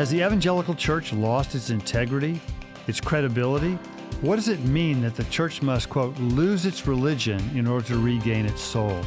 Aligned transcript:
Has 0.00 0.08
the 0.08 0.24
evangelical 0.24 0.74
church 0.74 1.12
lost 1.12 1.54
its 1.54 1.68
integrity, 1.68 2.40
its 2.86 3.02
credibility? 3.02 3.74
What 4.22 4.36
does 4.36 4.48
it 4.48 4.60
mean 4.60 5.02
that 5.02 5.14
the 5.14 5.24
church 5.24 5.60
must, 5.60 5.90
quote, 5.90 6.18
lose 6.18 6.64
its 6.64 6.86
religion 6.86 7.38
in 7.54 7.66
order 7.66 7.86
to 7.88 7.98
regain 7.98 8.46
its 8.46 8.62
soul? 8.62 8.98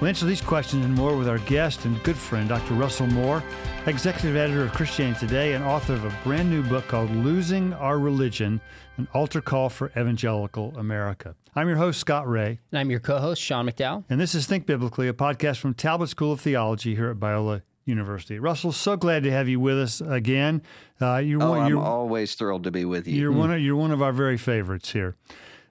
We'll 0.00 0.06
answer 0.06 0.26
these 0.26 0.40
questions 0.40 0.84
and 0.84 0.94
more 0.94 1.16
with 1.16 1.28
our 1.28 1.40
guest 1.40 1.84
and 1.84 2.00
good 2.04 2.16
friend, 2.16 2.48
Dr. 2.48 2.74
Russell 2.74 3.08
Moore, 3.08 3.42
executive 3.86 4.36
editor 4.36 4.62
of 4.62 4.72
Christianity 4.72 5.18
Today 5.18 5.54
and 5.54 5.64
author 5.64 5.94
of 5.94 6.04
a 6.04 6.16
brand 6.22 6.48
new 6.48 6.62
book 6.62 6.86
called 6.86 7.10
Losing 7.10 7.72
Our 7.72 7.98
Religion 7.98 8.60
An 8.98 9.08
Altar 9.12 9.40
Call 9.40 9.68
for 9.68 9.88
Evangelical 9.96 10.72
America. 10.78 11.34
I'm 11.56 11.66
your 11.66 11.78
host, 11.78 11.98
Scott 11.98 12.28
Rae. 12.28 12.60
And 12.70 12.78
I'm 12.78 12.88
your 12.88 13.00
co 13.00 13.18
host, 13.18 13.42
Sean 13.42 13.68
McDowell. 13.68 14.04
And 14.08 14.20
this 14.20 14.36
is 14.36 14.46
Think 14.46 14.64
Biblically, 14.64 15.08
a 15.08 15.12
podcast 15.12 15.56
from 15.56 15.74
Talbot 15.74 16.08
School 16.08 16.30
of 16.30 16.40
Theology 16.40 16.94
here 16.94 17.10
at 17.10 17.16
Biola 17.16 17.62
University. 17.90 18.38
Russell, 18.38 18.72
so 18.72 18.96
glad 18.96 19.24
to 19.24 19.30
have 19.30 19.48
you 19.48 19.60
with 19.60 19.78
us 19.78 20.00
again. 20.00 20.62
Uh, 21.00 21.16
you're 21.18 21.42
oh, 21.42 21.50
one, 21.50 21.72
I'm 21.72 21.78
always 21.78 22.34
thrilled 22.34 22.64
to 22.64 22.70
be 22.70 22.84
with 22.84 23.06
you. 23.06 23.20
You're 23.20 23.32
mm. 23.32 23.38
one 23.38 23.52
of 23.52 23.60
you're 23.60 23.76
one 23.76 23.90
of 23.90 24.00
our 24.00 24.12
very 24.12 24.38
favorites 24.38 24.92
here. 24.92 25.16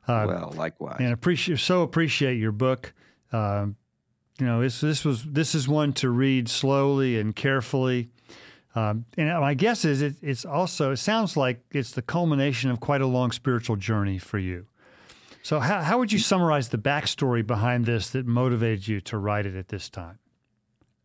Uh, 0.07 0.26
well, 0.27 0.53
likewise, 0.55 0.98
and 0.99 1.12
appreciate 1.12 1.59
so 1.59 1.81
appreciate 1.81 2.38
your 2.38 2.52
book. 2.52 2.93
Uh, 3.31 3.67
you 4.40 4.45
know, 4.45 4.62
this 4.62 4.81
this 4.81 5.03
was 5.03 5.23
this 5.23 5.55
is 5.55 5.67
one 5.67 5.93
to 5.93 6.09
read 6.09 6.48
slowly 6.48 7.20
and 7.20 7.35
carefully. 7.35 8.09
Um, 8.76 9.05
and 9.17 9.27
my 9.40 9.55
guess 9.55 9.84
is 9.84 10.04
it, 10.04 10.15
it's 10.21 10.45
also 10.45 10.91
it 10.91 10.98
sounds 10.98 11.35
like 11.35 11.62
it's 11.71 11.91
the 11.91 12.04
culmination 12.04 12.70
of 12.70 12.79
quite 12.79 13.01
a 13.01 13.07
long 13.07 13.31
spiritual 13.31 13.76
journey 13.76 14.20
for 14.20 14.38
you. 14.38 14.67
So, 15.41 15.59
how, 15.59 15.81
how 15.81 15.98
would 15.98 16.12
you 16.12 16.20
summarize 16.20 16.70
the 16.70 16.77
backstory 16.77 17.45
behind 17.45 17.85
this 17.85 18.09
that 18.12 18.26
motivated 18.26 18.88
you 18.88 19.01
to 19.01 19.17
write 19.17 19.45
it 19.45 19.55
at 19.55 19.70
this 19.70 19.90
time? 19.90 20.20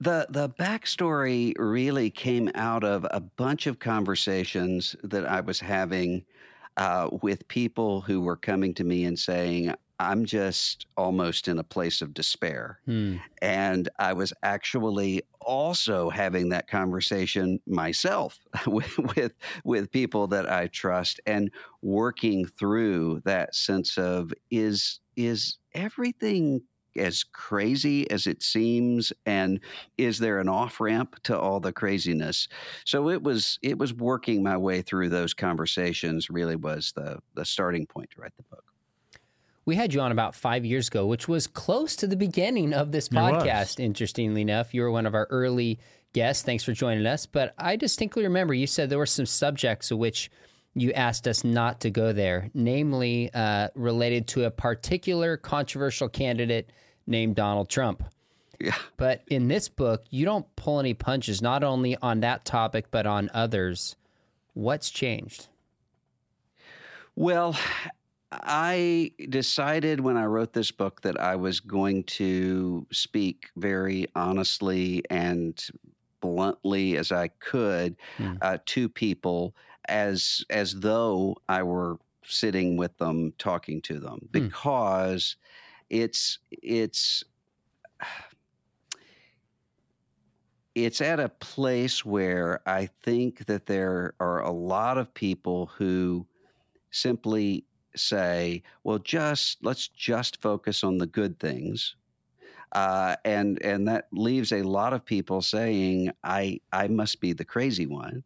The 0.05 0.27
the 0.29 0.51
backstory 0.51 1.55
really 1.59 2.11
came 2.11 2.51
out 2.55 2.85
of 2.85 3.07
a 3.11 3.21
bunch 3.21 3.67
of 3.67 3.79
conversations 3.79 4.95
that 5.03 5.25
I 5.25 5.41
was 5.41 5.61
having 5.61 6.27
uh, 6.77 7.09
with 7.23 7.49
people 7.49 8.03
who 8.03 8.21
were 8.21 8.37
coming 8.37 8.75
to 8.75 8.85
me 8.85 9.05
and 9.05 9.19
saying, 9.19 9.75
I'm 9.99 10.27
just 10.27 10.87
almost 10.99 11.49
in 11.49 11.59
a 11.59 11.65
place 11.65 12.03
of 12.03 12.13
despair. 12.13 12.81
Hmm. 12.85 13.17
And 13.41 13.89
I 13.99 14.13
was 14.13 14.35
actually 14.43 15.23
also 15.41 16.11
having 16.11 16.51
that 16.51 16.69
conversation 16.69 17.61
myself 17.67 18.39
with, 18.67 18.99
with, 19.17 19.33
with 19.65 19.91
people 19.91 20.27
that 20.27 20.51
I 20.51 20.67
trust 20.67 21.19
and 21.27 21.51
working 21.81 22.45
through 22.45 23.23
that 23.25 23.55
sense 23.55 23.97
of 23.97 24.35
is 24.51 25.01
is 25.17 25.59
everything 25.75 26.61
as 26.97 27.25
crazy 27.25 28.11
as 28.11 28.27
it 28.27 28.43
seems 28.43 29.13
and 29.27 29.61
is 29.99 30.19
there 30.19 30.39
an 30.39 30.49
off 30.49 30.81
ramp 30.81 31.17
to 31.23 31.39
all 31.39 31.61
the 31.61 31.73
craziness 31.73 32.49
so 32.85 33.09
it 33.09 33.23
was 33.23 33.59
it 33.63 33.79
was 33.79 33.93
working 33.95 34.43
my 34.43 34.57
way 34.57 34.83
through 34.83 35.09
those 35.09 35.35
conversations 35.35 36.31
really 36.31 36.57
was 36.57 36.93
the 36.97 37.19
the 37.35 37.45
starting 37.45 37.87
point 37.87 38.11
to 38.11 38.21
write 38.21 38.37
the 38.37 38.43
book 38.45 38.65
we 39.67 39.77
had 39.77 39.95
you 39.95 40.01
on 40.01 40.13
about 40.13 40.35
five 40.35 40.65
years 40.65 40.89
ago, 40.89 41.07
which 41.07 41.27
was 41.27 41.47
close 41.47 41.97
to 41.97 42.07
the 42.07 42.17
beginning 42.17 42.75
of 42.75 42.93
this 42.93 43.09
podcast. 43.09 43.81
Interestingly 43.81 44.43
enough, 44.43 44.75
you 44.75 44.83
were 44.83 44.91
one 44.91 45.07
of 45.07 45.15
our 45.15 45.27
early 45.31 45.79
guests. 46.13 46.43
Thanks 46.43 46.65
for 46.65 46.73
joining 46.73 47.07
us. 47.07 47.25
But 47.25 47.55
I 47.57 47.77
distinctly 47.77 48.25
remember 48.25 48.53
you 48.53 48.67
said 48.67 48.91
there 48.91 48.99
were 48.99 49.07
some 49.07 49.27
subjects 49.27 49.91
which 49.91 50.31
you 50.75 50.93
asked 50.93 51.27
us 51.29 51.45
not 51.45 51.81
to 51.81 51.91
go 51.91 52.13
there, 52.13 52.51
namely 52.53 53.31
uh, 53.33 53.69
related 53.75 54.27
to 54.29 54.45
a 54.45 54.51
particular 54.51 55.37
controversial 55.37 56.09
candidate 56.09 56.71
named 57.07 57.37
Donald 57.37 57.69
Trump. 57.69 58.03
Yeah. 58.61 58.75
But 58.97 59.23
in 59.27 59.49
this 59.49 59.69
book, 59.69 60.05
you 60.11 60.25
don't 60.25 60.47
pull 60.57 60.81
any 60.81 60.95
punches, 60.95 61.43
not 61.43 61.65
only 61.65 61.97
on 61.97 62.21
that 62.21 62.45
topic, 62.45 62.87
but 62.91 63.07
on 63.07 63.31
others. 63.35 63.97
What's 64.55 64.91
changed? 64.91 65.49
Well, 67.17 67.57
I 68.33 69.13
decided 69.29 70.01
when 70.01 70.17
I 70.17 70.25
wrote 70.25 70.53
this 70.53 70.71
book 70.71 71.03
that 71.03 71.21
I 71.21 71.37
was 71.37 71.61
going 71.61 72.05
to 72.05 72.87
speak 72.91 73.51
very 73.57 74.07
honestly 74.15 75.05
and 75.11 75.63
bluntly 76.21 76.97
as 76.97 77.13
I 77.13 77.29
could 77.29 77.97
mm. 78.19 78.39
uh, 78.41 78.59
to 78.65 78.89
people 78.89 79.55
as 79.89 80.45
as 80.49 80.81
though 80.81 81.37
I 81.49 81.63
were 81.63 81.99
sitting 82.25 82.77
with 82.77 82.97
them 82.97 83.35
talking 83.39 83.83
to 83.83 84.01
them 84.01 84.19
hmm. 84.21 84.27
because 84.31 85.23
mm. 85.23 85.37
It's 85.91 86.39
it's 86.51 87.25
it's 90.75 91.01
at 91.01 91.21
a 91.21 91.29
place 91.29 92.05
where 92.05 92.61
I 92.67 92.89
think 93.03 93.47
that 93.47 93.67
there 93.67 94.15
are 94.19 94.43
a 94.43 94.51
lot 94.51 94.99
of 94.99 95.15
people 95.15 95.67
who 95.67 96.27
simply 96.91 97.65
say, 97.97 98.63
well, 98.83 98.99
just 98.99 99.59
let's 99.63 99.89
just 99.89 100.43
focus 100.43 100.83
on 100.83 100.99
the 100.99 101.07
good 101.07 101.39
things. 101.39 101.95
Uh, 102.73 103.15
and 103.25 103.63
and 103.63 103.87
that 103.87 104.09
leaves 104.13 104.51
a 104.51 104.63
lot 104.63 104.93
of 104.93 105.05
people 105.05 105.41
saying, 105.41 106.11
I 106.25 106.61
I 106.73 106.89
must 106.89 107.21
be 107.21 107.33
the 107.33 107.45
crazy 107.45 107.87
one, 107.87 108.25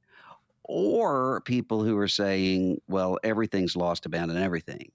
or 0.64 1.42
people 1.42 1.84
who 1.84 1.98
are 1.98 2.08
saying, 2.08 2.80
well, 2.88 3.18
everything's 3.22 3.76
lost, 3.76 4.06
abandon 4.06 4.38
everything. 4.38 4.90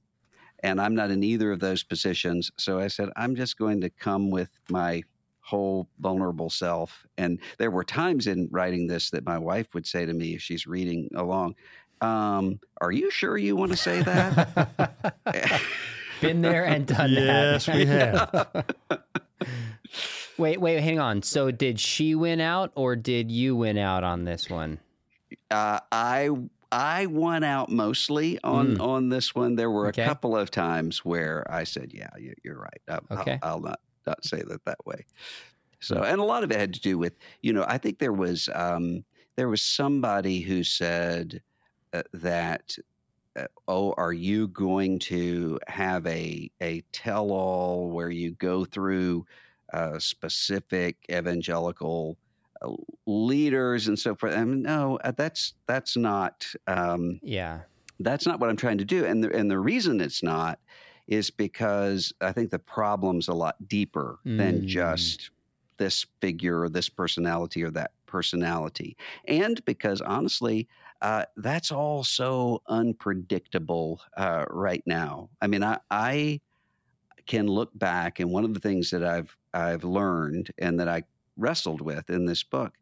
And 0.63 0.79
I'm 0.81 0.95
not 0.95 1.11
in 1.11 1.23
either 1.23 1.51
of 1.51 1.59
those 1.59 1.83
positions. 1.83 2.51
So 2.57 2.79
I 2.79 2.87
said, 2.87 3.09
I'm 3.15 3.35
just 3.35 3.57
going 3.57 3.81
to 3.81 3.89
come 3.89 4.31
with 4.31 4.49
my 4.69 5.03
whole 5.41 5.89
vulnerable 5.99 6.49
self. 6.49 7.05
And 7.17 7.39
there 7.59 7.69
were 7.69 7.83
times 7.83 8.27
in 8.27 8.47
writing 8.49 8.87
this 8.87 9.09
that 9.09 9.25
my 9.25 9.37
wife 9.37 9.67
would 9.73 9.85
say 9.85 10.05
to 10.05 10.13
me 10.13 10.33
if 10.33 10.41
she's 10.41 10.65
reading 10.65 11.09
along, 11.15 11.55
um, 12.01 12.59
are 12.81 12.91
you 12.91 13.11
sure 13.11 13.37
you 13.37 13.55
want 13.55 13.71
to 13.71 13.77
say 13.77 14.01
that? 14.03 14.79
Been 16.21 16.41
there 16.41 16.65
and 16.65 16.87
done 16.87 17.11
yes, 17.11 17.65
that. 17.65 17.75
Yes, 17.75 17.77
we 17.77 17.85
have. 17.85 18.63
wait, 20.37 20.61
wait, 20.61 20.81
hang 20.81 20.99
on. 20.99 21.21
So 21.21 21.51
did 21.51 21.79
she 21.79 22.15
win 22.15 22.39
out 22.39 22.71
or 22.75 22.95
did 22.95 23.29
you 23.29 23.55
win 23.55 23.77
out 23.77 24.05
on 24.05 24.23
this 24.23 24.49
one? 24.49 24.79
Uh, 25.51 25.79
I 25.91 26.29
I 26.73 27.05
won 27.05 27.43
out 27.43 27.69
mostly 27.69 28.39
on 28.43 28.77
mm. 28.77 28.81
on 28.81 29.09
this 29.09 29.35
one. 29.35 29.55
There 29.55 29.69
were 29.69 29.87
okay. 29.89 30.01
a 30.01 30.05
couple 30.05 30.35
of 30.35 30.49
times 30.49 31.05
where 31.05 31.45
I 31.49 31.63
said, 31.63 31.91
"Yeah, 31.93 32.09
you, 32.17 32.33
are 32.51 32.57
right. 32.57 32.81
I, 32.89 33.13
okay. 33.13 33.39
I'll, 33.43 33.53
I'll, 33.53 33.59
not 33.61 33.79
not 34.07 34.25
say 34.25 34.41
that 34.41 34.65
that 34.65 34.85
way." 34.85 35.05
So, 35.79 36.01
and 36.01 36.19
a 36.19 36.23
lot 36.23 36.43
of 36.43 36.51
it 36.51 36.59
had 36.59 36.73
to 36.75 36.81
do 36.81 36.97
with, 36.97 37.17
you 37.41 37.51
know, 37.51 37.65
I 37.67 37.77
think 37.77 37.99
there 37.99 38.13
was 38.13 38.49
um, 38.55 39.03
there 39.35 39.49
was 39.49 39.61
somebody 39.61 40.39
who 40.39 40.63
said, 40.63 41.41
uh, 41.93 42.03
that 42.13 42.77
uh, 43.35 43.45
oh 43.67 43.93
are 43.97 44.13
you 44.13 44.47
going 44.47 44.97
to 44.99 45.59
have 45.67 46.07
a 46.07 46.49
a 46.61 46.81
tell 46.91 47.31
all 47.31 47.89
where 47.89 48.09
you 48.09 48.31
go 48.31 48.65
through 48.65 49.25
uh, 49.73 49.99
specific 49.99 50.97
evangelical 51.11 52.17
leaders 53.05 53.87
and 53.87 53.97
so 53.97 54.15
forth 54.15 54.35
I 54.35 54.43
mean, 54.43 54.63
no 54.63 54.99
uh, 55.03 55.11
that's 55.11 55.53
that's 55.67 55.97
not 55.97 56.45
um, 56.67 57.19
yeah 57.21 57.61
that's 57.99 58.25
not 58.25 58.39
what 58.39 58.49
I'm 58.49 58.57
trying 58.57 58.79
to 58.79 58.85
do 58.85 59.05
and 59.05 59.23
the, 59.23 59.31
and 59.35 59.49
the 59.49 59.59
reason 59.59 60.01
it's 60.01 60.23
not 60.23 60.59
is 61.07 61.29
because 61.29 62.13
I 62.21 62.31
think 62.31 62.49
the 62.49 62.59
problem's 62.59 63.27
a 63.27 63.33
lot 63.33 63.67
deeper 63.67 64.19
mm. 64.25 64.37
than 64.37 64.67
just 64.67 65.31
this 65.77 66.05
figure 66.21 66.61
or 66.61 66.69
this 66.69 66.89
personality 66.89 67.63
or 67.63 67.71
that 67.71 67.91
personality 68.05 68.95
and 69.25 69.63
because 69.65 70.01
honestly 70.01 70.67
uh, 71.03 71.25
that's 71.35 71.69
all 71.69 72.01
so 72.01 72.61
unpredictable 72.67 73.99
uh, 74.15 74.45
right 74.49 74.81
now. 74.85 75.29
I 75.41 75.47
mean, 75.47 75.61
I, 75.61 75.79
I 75.91 76.39
can 77.27 77.47
look 77.47 77.77
back, 77.77 78.21
and 78.21 78.31
one 78.31 78.45
of 78.45 78.53
the 78.53 78.61
things 78.61 78.89
that 78.91 79.03
I've 79.03 79.35
I've 79.53 79.83
learned 79.83 80.51
and 80.57 80.79
that 80.79 80.87
I 80.87 81.03
wrestled 81.37 81.81
with 81.81 82.09
in 82.09 82.25
this 82.25 82.43
book 82.43 82.73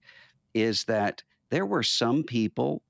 is 0.54 0.84
that 0.86 1.24
there 1.50 1.66
were 1.66 1.84
some 1.84 2.24
people 2.24 2.82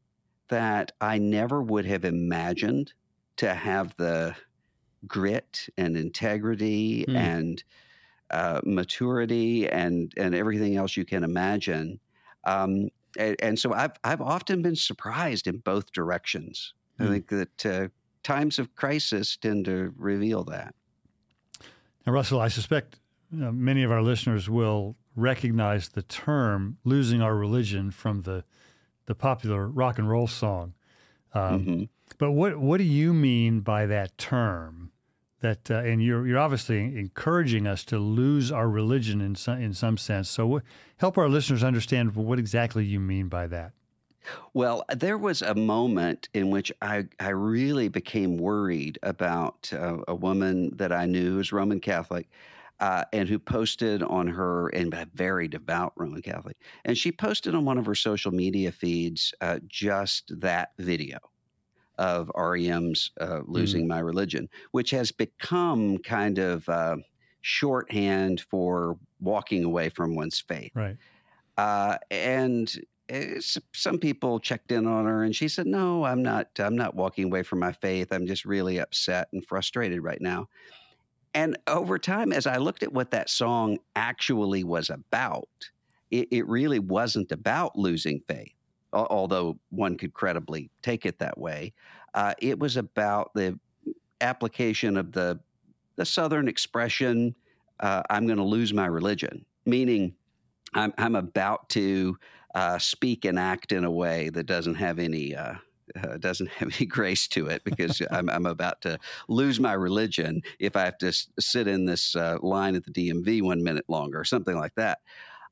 that 0.49 0.91
I 0.99 1.17
never 1.17 1.61
would 1.61 1.85
have 1.85 2.05
imagined 2.05 2.93
to 3.37 3.53
have 3.53 3.95
the 3.97 4.35
grit 5.07 5.67
and 5.77 5.97
integrity 5.97 7.05
mm. 7.07 7.15
and 7.15 7.63
uh, 8.29 8.61
maturity 8.63 9.67
and 9.67 10.13
and 10.15 10.33
everything 10.33 10.77
else 10.77 10.95
you 10.95 11.05
can 11.05 11.23
imagine. 11.23 11.99
Um, 12.45 12.89
and, 13.17 13.35
and, 13.41 13.59
so 13.59 13.73
I've 13.73 13.93
I've 14.03 14.21
often 14.21 14.61
been 14.61 14.75
surprised 14.75 15.47
in 15.47 15.57
both 15.57 15.91
directions. 15.91 16.73
Mm. 16.99 17.03
I 17.03 17.07
hmm. 17.07 17.13
think 17.13 17.27
that 17.29 17.65
uh, 17.65 17.87
times 18.23 18.59
of 18.59 18.75
crisis 18.75 19.37
tend 19.37 19.65
to 19.65 19.93
reveal 19.97 20.43
that. 20.45 20.75
Now, 22.05 22.13
Russell, 22.13 22.39
I 22.39 22.47
suspect 22.47 22.99
uh, 23.33 23.51
many 23.51 23.83
of 23.83 23.91
our 23.91 24.01
listeners 24.01 24.49
will 24.49 24.95
recognize 25.15 25.89
the 25.89 26.01
term 26.01 26.77
"losing 26.83 27.21
our 27.21 27.35
religion" 27.35 27.91
from 27.91 28.21
the 28.21 28.43
the 29.05 29.15
popular 29.15 29.67
rock 29.67 29.97
and 29.99 30.09
roll 30.09 30.27
song. 30.27 30.73
Um, 31.33 31.59
mm-hmm. 31.59 31.83
But 32.17 32.31
what 32.31 32.57
what 32.57 32.77
do 32.77 32.83
you 32.83 33.13
mean 33.13 33.61
by 33.61 33.85
that 33.85 34.17
term? 34.17 34.91
that 35.41 35.69
uh, 35.69 35.75
and 35.75 36.01
you're 36.01 36.25
you're 36.25 36.39
obviously 36.39 36.79
encouraging 36.79 37.67
us 37.67 37.83
to 37.85 37.99
lose 37.99 38.51
our 38.51 38.69
religion 38.69 39.21
in 39.21 39.35
some 39.35 39.59
in 39.59 39.73
some 39.73 39.97
sense. 39.97 40.29
So 40.29 40.61
help 40.97 41.17
our 41.17 41.27
listeners 41.27 41.63
understand 41.63 42.15
what 42.15 42.39
exactly 42.39 42.85
you 42.85 42.99
mean 42.99 43.27
by 43.27 43.47
that. 43.47 43.73
Well, 44.53 44.85
there 44.95 45.17
was 45.17 45.41
a 45.41 45.55
moment 45.55 46.29
in 46.35 46.51
which 46.51 46.71
I, 46.79 47.07
I 47.19 47.29
really 47.29 47.87
became 47.87 48.37
worried 48.37 48.99
about 49.01 49.71
uh, 49.73 49.97
a 50.07 50.13
woman 50.13 50.75
that 50.77 50.91
I 50.91 51.05
knew 51.05 51.31
who 51.31 51.37
was 51.37 51.51
Roman 51.51 51.79
Catholic 51.79 52.29
uh, 52.81 53.05
and 53.13 53.29
who 53.29 53.39
posted 53.39 54.03
on 54.03 54.27
her, 54.27 54.67
and 54.69 54.93
a 54.93 55.07
very 55.13 55.47
devout 55.47 55.93
Roman 55.95 56.21
Catholic, 56.21 56.57
and 56.83 56.97
she 56.97 57.11
posted 57.11 57.55
on 57.55 57.63
one 57.63 57.77
of 57.77 57.85
her 57.85 57.95
social 57.95 58.31
media 58.31 58.71
feeds 58.71 59.33
uh, 59.39 59.59
just 59.67 60.31
that 60.41 60.71
video 60.79 61.19
of 61.97 62.31
REM's 62.35 63.11
uh, 63.21 63.41
Losing 63.45 63.85
mm. 63.85 63.89
My 63.89 63.99
Religion, 63.99 64.49
which 64.71 64.89
has 64.89 65.11
become 65.11 65.99
kind 65.99 66.39
of 66.39 66.67
uh, 66.67 66.97
shorthand 67.41 68.41
for 68.41 68.97
walking 69.19 69.63
away 69.63 69.89
from 69.89 70.15
one's 70.15 70.39
faith. 70.39 70.71
Right. 70.73 70.97
Uh, 71.57 71.97
and 72.09 72.73
eh, 73.09 73.39
some 73.73 73.99
people 73.99 74.39
checked 74.39 74.71
in 74.71 74.87
on 74.87 75.05
her 75.05 75.23
and 75.23 75.35
she 75.35 75.47
said 75.49 75.67
no 75.67 76.05
i'm 76.05 76.23
not 76.23 76.47
i'm 76.59 76.77
not 76.77 76.95
walking 76.95 77.25
away 77.25 77.43
from 77.43 77.59
my 77.59 77.73
faith 77.73 78.07
i'm 78.11 78.25
just 78.25 78.45
really 78.45 78.79
upset 78.79 79.27
and 79.33 79.45
frustrated 79.45 80.01
right 80.01 80.21
now 80.21 80.47
and 81.33 81.57
over 81.67 81.97
time 81.97 82.31
as 82.33 82.45
i 82.47 82.57
looked 82.57 82.83
at 82.83 82.93
what 82.93 83.11
that 83.11 83.29
song 83.29 83.77
actually 83.95 84.63
was 84.63 84.89
about 84.89 85.47
it, 86.09 86.27
it 86.31 86.47
really 86.47 86.79
wasn't 86.79 87.31
about 87.31 87.77
losing 87.77 88.21
faith 88.27 88.53
although 88.93 89.57
one 89.69 89.97
could 89.97 90.13
credibly 90.13 90.69
take 90.81 91.05
it 91.05 91.19
that 91.19 91.37
way. 91.37 91.73
Uh, 92.13 92.33
it 92.39 92.59
was 92.59 92.77
about 92.77 93.33
the 93.33 93.57
application 94.19 94.97
of 94.97 95.11
the 95.11 95.39
the 95.95 96.05
southern 96.05 96.47
expression 96.47 97.35
uh, 97.79 98.03
i'm 98.09 98.27
going 98.27 98.37
to 98.37 98.43
lose 98.43 98.71
my 98.71 98.85
religion 98.85 99.43
meaning 99.65 100.13
I'm, 100.73 100.93
I'm 100.97 101.15
about 101.15 101.67
to 101.69 102.17
uh, 102.53 102.77
speak 102.77 103.25
and 103.25 103.39
act 103.39 103.71
in 103.71 103.83
a 103.83 103.91
way 103.91 104.29
that 104.29 104.45
doesn't 104.45 104.75
have 104.75 104.99
any 104.99 105.35
uh, 106.03 106.17
doesn't 106.17 106.49
have 106.57 106.73
any 106.75 106.85
grace 106.85 107.27
to 107.29 107.47
it 107.47 107.63
because 107.63 108.01
I'm, 108.11 108.29
I'm, 108.29 108.45
about 108.45 108.81
to 108.81 108.99
lose 109.27 109.59
my 109.59 109.73
religion 109.73 110.41
if 110.59 110.75
I 110.75 110.85
have 110.85 110.97
to 110.99 111.07
s- 111.07 111.27
sit 111.39 111.67
in 111.67 111.85
this 111.85 112.15
uh, 112.15 112.37
line 112.41 112.75
at 112.75 112.83
the 112.83 112.91
DMV 112.91 113.41
one 113.41 113.63
minute 113.63 113.85
longer 113.87 114.19
or 114.19 114.25
something 114.25 114.57
like 114.57 114.75
that. 114.75 114.99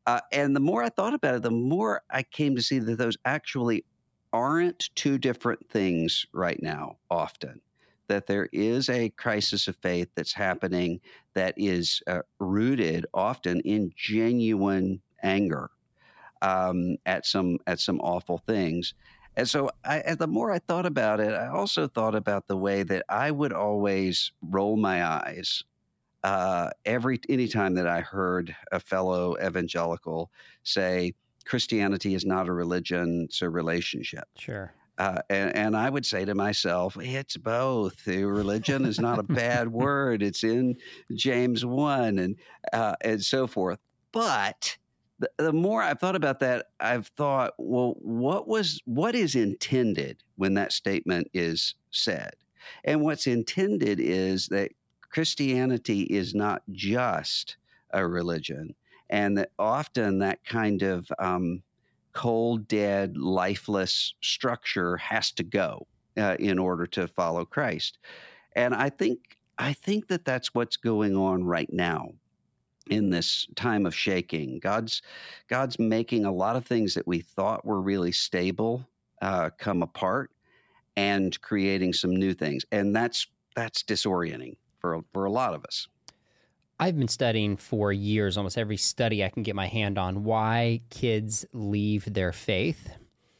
Uh, 0.06 0.22
and 0.32 0.56
the 0.56 0.60
more 0.60 0.84
I 0.84 0.90
thought 0.90 1.14
about 1.14 1.36
it, 1.36 1.44
the 1.44 1.52
more 1.52 2.02
I 2.10 2.24
came 2.24 2.56
to 2.56 2.62
see 2.62 2.80
that 2.80 2.98
those 2.98 3.18
actually 3.26 3.86
aren't 4.34 4.90
two 4.96 5.18
different 5.18 5.70
things 5.70 6.26
right 6.34 6.62
now, 6.62 6.98
often. 7.10 7.62
That 8.08 8.26
there 8.26 8.50
is 8.52 8.90
a 8.90 9.10
crisis 9.10 9.68
of 9.68 9.76
faith 9.78 10.10
that's 10.16 10.34
happening 10.34 11.00
that 11.36 11.54
is 11.58 12.02
uh, 12.08 12.22
rooted 12.40 13.06
often 13.14 13.60
in 13.62 13.92
genuine 13.96 15.02
anger 15.22 15.70
um, 16.42 16.98
at 17.06 17.26
some 17.26 17.58
at 17.68 17.80
some 17.80 18.00
awful 18.00 18.38
things. 18.38 18.94
And 19.36 19.48
so, 19.48 19.70
I, 19.86 20.16
the 20.16 20.28
more 20.28 20.52
I 20.52 20.60
thought 20.60 20.86
about 20.86 21.20
it, 21.20 21.34
I 21.34 21.48
also 21.48 21.88
thought 21.88 22.16
about 22.16 22.48
the 22.48 22.58
way 22.58 22.84
that 22.84 23.06
I 23.08 23.32
would 23.32 23.54
always 23.54 24.32
roll 24.42 24.76
my 24.76 25.06
eyes 25.06 25.64
uh, 26.24 26.70
every 26.86 27.20
anytime 27.30 27.76
that 27.76 27.88
I 27.88 28.02
heard 28.02 28.56
a 28.72 28.80
fellow 28.80 29.36
evangelical 29.44 30.32
say 30.64 31.14
Christianity 31.46 32.14
is 32.14 32.26
not 32.26 32.48
a 32.48 32.54
religion; 32.54 33.26
it's 33.26 33.42
a 33.42 33.50
relationship. 33.50 34.28
Sure. 34.38 34.74
Uh, 34.98 35.22
and, 35.30 35.56
and, 35.56 35.78
I 35.78 35.90
would 35.90 36.06
say 36.06 36.26
to 36.26 36.36
myself, 36.36 36.98
it's 37.00 37.38
both. 37.38 38.06
Religion 38.06 38.84
is 38.84 39.00
not 39.00 39.18
a 39.18 39.24
bad 39.34 39.70
word. 39.70 40.22
It's 40.22 40.44
in 40.44 40.76
James 41.16 41.64
1 41.64 42.20
and, 42.20 42.36
uh, 42.74 42.96
and 43.00 43.24
so 43.24 43.48
forth. 43.48 43.80
But 44.12 44.78
the, 45.20 45.30
the 45.38 45.54
more 45.54 45.82
I've 45.82 46.00
thought 46.00 46.16
about 46.16 46.40
that, 46.40 46.68
I've 46.80 47.08
thought, 47.08 47.54
well, 47.58 47.96
what 48.00 48.48
was 48.48 48.82
what 48.86 49.16
is 49.16 49.36
intended 49.36 50.24
when 50.38 50.54
that 50.56 50.72
statement 50.72 51.30
is 51.34 51.76
said? 51.92 52.34
And 52.84 53.02
what's 53.02 53.28
intended 53.28 54.00
is 54.00 54.48
that 54.48 54.72
Christianity 55.10 56.04
is 56.04 56.34
not 56.34 56.62
just 56.72 57.58
a 57.92 58.08
religion, 58.08 58.76
and 59.10 59.38
that 59.38 59.52
often 59.60 60.20
that 60.20 60.46
kind 60.46 60.84
of 60.84 61.12
um, 61.20 61.64
cold, 62.14 62.68
dead, 62.68 63.18
lifeless 63.18 64.14
structure 64.22 64.98
has 64.98 65.32
to 65.34 65.44
go 65.44 65.88
uh, 66.18 66.36
in 66.40 66.60
order 66.60 66.86
to 66.88 67.08
follow 67.08 67.46
Christ. 67.46 67.98
And 68.56 68.74
I 68.74 68.90
think 68.90 69.38
I 69.58 69.74
think 69.74 70.08
that 70.08 70.24
that's 70.24 70.54
what's 70.54 70.78
going 70.78 71.18
on 71.18 71.44
right 71.44 71.72
now 71.72 72.14
in 72.90 73.10
this 73.10 73.48
time 73.56 73.86
of 73.86 73.96
shaking. 73.96 74.60
God's 74.60 75.02
God's 75.48 75.80
making 75.80 76.26
a 76.26 76.32
lot 76.32 76.56
of 76.56 76.66
things 76.66 76.94
that 76.94 77.08
we 77.08 77.20
thought 77.20 77.66
were 77.66 77.82
really 77.82 78.12
stable 78.12 78.88
uh, 79.22 79.50
come 79.58 79.82
apart 79.82 80.32
and 80.96 81.40
creating 81.42 81.94
some 81.94 82.16
new 82.16 82.34
things, 82.34 82.66
and 82.72 82.96
that's 82.96 83.28
that's 83.56 83.84
disorienting 83.84 84.58
for 84.80 85.02
for 85.14 85.26
a 85.26 85.32
lot 85.32 85.54
of 85.54 85.64
us. 85.66 85.88
I've 86.80 86.98
been 86.98 87.10
studying 87.10 87.58
for 87.58 87.92
years, 87.92 88.38
almost 88.38 88.58
every 88.58 88.78
study 88.78 89.24
I 89.24 89.30
can 89.30 89.44
get 89.44 89.56
my 89.56 89.68
hand 89.68 89.98
on, 89.98 90.24
why 90.24 90.82
kids 90.90 91.46
leave 91.52 92.14
their 92.14 92.32
faith. 92.32 92.90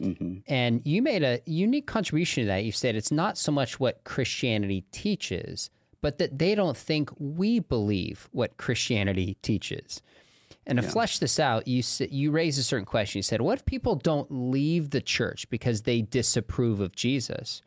Mm-hmm. 0.02 0.40
And 0.48 0.82
you 0.86 1.02
made 1.02 1.24
a 1.24 1.40
unique 1.46 1.88
contribution 1.88 2.44
to 2.44 2.48
that. 2.48 2.66
You 2.66 2.74
said 2.74 2.96
it's 2.96 3.12
not 3.12 3.38
so 3.38 3.52
much 3.52 3.80
what 3.80 4.04
Christianity 4.04 4.84
teaches, 4.92 5.70
but 6.02 6.18
that 6.18 6.40
they 6.40 6.56
don't 6.56 6.78
think 6.78 7.10
we 7.18 7.60
believe 7.60 8.30
what 8.32 8.58
Christianity 8.58 9.38
teaches. 9.42 10.02
And 10.66 10.78
to 10.78 10.84
yeah. 10.84 10.92
flesh 10.92 11.20
this 11.20 11.40
out, 11.40 11.68
you 11.68 11.82
you 12.10 12.32
raised 12.32 12.60
a 12.60 12.64
certain 12.64 12.86
question. 12.86 13.20
You 13.20 13.24
said, 13.24 13.42
"What 13.42 13.60
if 13.60 13.66
people 13.66 13.96
don't 13.96 14.28
leave 14.30 14.92
the 14.92 15.02
church 15.02 15.50
because 15.50 15.82
they 15.82 16.02
disapprove 16.02 16.80
of 16.80 16.96
Jesus, 16.96 17.62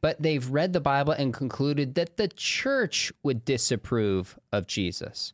but 0.00 0.22
they've 0.22 0.48
read 0.48 0.72
the 0.72 0.80
Bible 0.80 1.12
and 1.12 1.34
concluded 1.34 1.94
that 1.96 2.16
the 2.16 2.28
church 2.28 3.12
would 3.22 3.44
disapprove 3.44 4.38
of 4.52 4.66
Jesus?" 4.66 5.32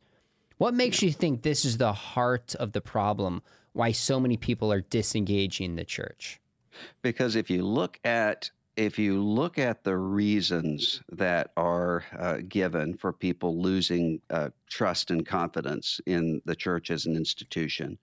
What 0.59 0.75
makes 0.75 1.03
yeah. 1.03 1.09
you 1.09 1.13
think 1.13 1.43
this 1.43 1.65
is 1.65 1.77
the 1.79 1.93
heart 1.93 2.55
of 2.55 2.73
the 2.73 2.81
problem? 2.81 3.43
Why 3.73 3.93
so 3.93 4.21
many 4.21 4.37
people 4.37 4.73
are 4.73 4.81
disengaging 4.81 5.77
the 5.77 5.85
church? 5.85 6.41
Because 7.03 7.37
if 7.37 7.51
you 7.51 7.65
look 7.65 7.99
at 8.05 8.51
if 8.83 8.99
you 8.99 9.23
look 9.23 9.59
at 9.59 9.85
the 9.85 9.97
reasons 9.97 11.03
that 11.11 11.53
are 11.57 12.05
uh, 12.19 12.39
given 12.49 12.97
for 12.97 13.13
people 13.13 13.61
losing 13.61 14.21
uh, 14.31 14.51
trust 14.69 15.11
and 15.11 15.25
confidence 15.25 16.01
in 16.07 16.43
the 16.47 16.57
church 16.57 16.91
as 16.91 17.07
an 17.07 17.17
institution, 17.17 17.97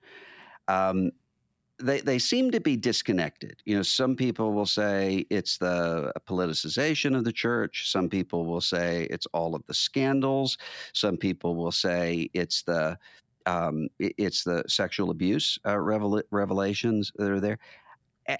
um, 0.70 1.12
they, 1.80 2.00
they 2.02 2.20
seem 2.20 2.52
to 2.52 2.60
be 2.60 2.78
disconnected. 2.78 3.62
You 3.66 3.78
know, 3.78 3.84
some 3.84 4.16
people 4.16 4.54
will 4.54 4.66
say 4.66 5.26
it's 5.30 5.58
the 5.58 6.14
politicization 6.28 7.16
of 7.16 7.24
the 7.26 7.32
church. 7.32 7.90
Some 7.90 8.10
people 8.10 8.46
will 8.46 8.62
say 8.62 9.08
it's 9.10 9.28
all 9.34 9.56
of 9.56 9.66
the 9.66 9.74
scandals. 9.74 10.58
Some 10.94 11.18
people 11.18 11.56
will 11.56 11.72
say 11.72 12.30
it's 12.34 12.64
the 12.64 12.98
um, 13.46 13.88
it's 14.00 14.44
the 14.44 14.64
sexual 14.68 15.10
abuse 15.10 15.58
uh, 15.66 15.80
revel- 15.80 16.22
revelations 16.30 17.12
that 17.16 17.32
are 17.32 17.40
there 17.40 17.58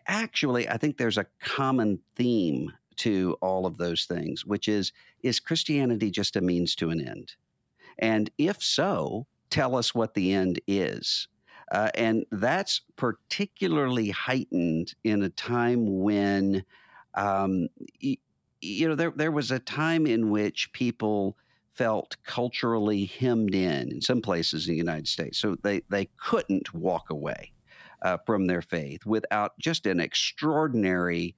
actually, 0.08 0.68
I 0.70 0.78
think 0.78 0.98
there's 0.98 1.18
a 1.18 1.26
common 1.42 2.00
theme 2.16 2.74
to 2.98 3.38
all 3.42 3.66
of 3.66 3.78
those 3.78 4.06
things, 4.06 4.46
which 4.46 4.68
is 4.68 4.92
is 5.24 5.40
Christianity 5.40 6.12
just 6.12 6.36
a 6.36 6.42
means 6.42 6.76
to 6.76 6.90
an 6.90 7.02
end? 7.02 7.36
And 7.98 8.30
if 8.38 8.62
so, 8.62 9.28
tell 9.50 9.76
us 9.76 9.96
what 9.96 10.14
the 10.14 10.34
end 10.34 10.60
is. 10.68 11.28
Uh, 11.72 11.90
and 11.96 12.26
that's 12.32 12.82
particularly 12.96 14.10
heightened 14.10 14.94
in 15.04 15.22
a 15.22 15.30
time 15.30 16.00
when, 16.02 16.64
um, 17.14 17.68
y- 18.02 18.18
you 18.62 18.88
know, 18.88 18.96
there, 18.96 19.12
there 19.16 19.32
was 19.32 19.52
a 19.52 19.60
time 19.60 20.08
in 20.08 20.32
which 20.32 20.72
people 20.74 21.38
felt 21.74 22.18
culturally 22.24 23.06
hemmed 23.06 23.54
in 23.54 23.92
in 23.92 24.02
some 24.02 24.22
places 24.22 24.68
in 24.68 24.74
the 24.74 24.78
United 24.78 25.08
States. 25.08 25.38
So 25.38 25.56
they, 25.62 25.82
they 25.90 26.10
couldn't 26.18 26.74
walk 26.74 27.10
away 27.10 27.52
uh, 28.02 28.18
from 28.26 28.46
their 28.46 28.62
faith 28.62 29.06
without 29.06 29.58
just 29.60 29.86
an 29.86 30.00
extraordinary 30.00 31.36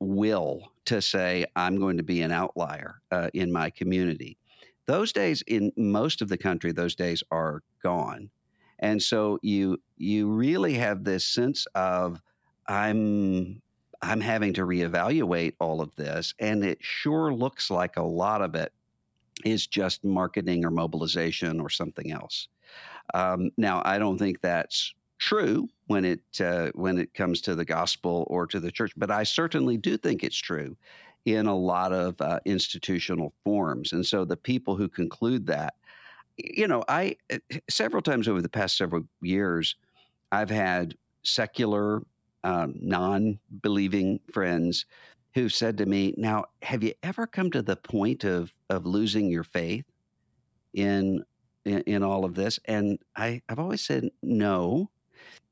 will 0.00 0.72
to 0.86 1.00
say, 1.00 1.46
I'm 1.56 1.78
going 1.78 1.96
to 1.96 2.02
be 2.02 2.22
an 2.22 2.32
outlier 2.32 3.00
uh, 3.10 3.30
in 3.34 3.52
my 3.52 3.70
community. 3.70 4.36
Those 4.86 5.12
days 5.12 5.42
in 5.46 5.72
most 5.76 6.20
of 6.20 6.28
the 6.28 6.36
country, 6.36 6.72
those 6.72 6.94
days 6.94 7.22
are 7.30 7.62
gone. 7.82 8.30
And 8.80 9.02
so 9.02 9.38
you 9.42 9.80
you 9.96 10.28
really 10.28 10.74
have 10.74 11.04
this 11.04 11.24
sense 11.24 11.66
of 11.74 12.20
I'm 12.66 13.62
I'm 14.02 14.20
having 14.20 14.52
to 14.54 14.66
reevaluate 14.66 15.54
all 15.58 15.80
of 15.80 15.94
this, 15.96 16.34
and 16.38 16.62
it 16.62 16.78
sure 16.82 17.32
looks 17.32 17.70
like 17.70 17.96
a 17.96 18.02
lot 18.02 18.42
of 18.42 18.54
it 18.54 18.72
is 19.44 19.66
just 19.66 20.04
marketing 20.04 20.64
or 20.64 20.70
mobilization 20.70 21.60
or 21.60 21.70
something 21.70 22.12
else. 22.12 22.48
Um, 23.14 23.50
now, 23.56 23.82
I 23.84 23.98
don't 23.98 24.18
think 24.18 24.40
that's 24.40 24.94
true 25.18 25.68
when 25.86 26.04
it 26.04 26.20
uh, 26.40 26.70
when 26.74 26.98
it 26.98 27.14
comes 27.14 27.40
to 27.42 27.54
the 27.54 27.64
gospel 27.64 28.26
or 28.28 28.46
to 28.46 28.60
the 28.60 28.70
church, 28.70 28.92
but 28.96 29.10
I 29.10 29.22
certainly 29.22 29.76
do 29.76 29.96
think 29.96 30.22
it's 30.22 30.38
true 30.38 30.76
in 31.24 31.46
a 31.46 31.56
lot 31.56 31.92
of 31.92 32.20
uh, 32.20 32.40
institutional 32.44 33.32
forms. 33.44 33.92
And 33.92 34.04
so 34.04 34.24
the 34.24 34.36
people 34.36 34.76
who 34.76 34.88
conclude 34.88 35.46
that, 35.46 35.74
you 36.36 36.68
know, 36.68 36.84
I 36.88 37.16
uh, 37.32 37.38
several 37.70 38.02
times 38.02 38.28
over 38.28 38.42
the 38.42 38.48
past 38.48 38.76
several 38.76 39.04
years, 39.22 39.76
I've 40.32 40.50
had 40.50 40.94
secular 41.22 42.02
um, 42.42 42.74
non 42.80 43.38
believing 43.62 44.20
friends 44.32 44.84
who 45.34 45.48
said 45.48 45.78
to 45.78 45.86
me, 45.86 46.14
Now, 46.16 46.44
have 46.62 46.82
you 46.82 46.94
ever 47.02 47.26
come 47.26 47.50
to 47.50 47.62
the 47.62 47.76
point 47.76 48.24
of, 48.24 48.52
of 48.70 48.86
losing 48.86 49.28
your 49.28 49.44
faith 49.44 49.84
in, 50.72 51.24
in, 51.64 51.80
in 51.82 52.02
all 52.02 52.24
of 52.24 52.34
this? 52.34 52.60
And 52.66 52.98
I, 53.16 53.42
I've 53.48 53.58
always 53.58 53.80
said 53.80 54.10
no. 54.22 54.90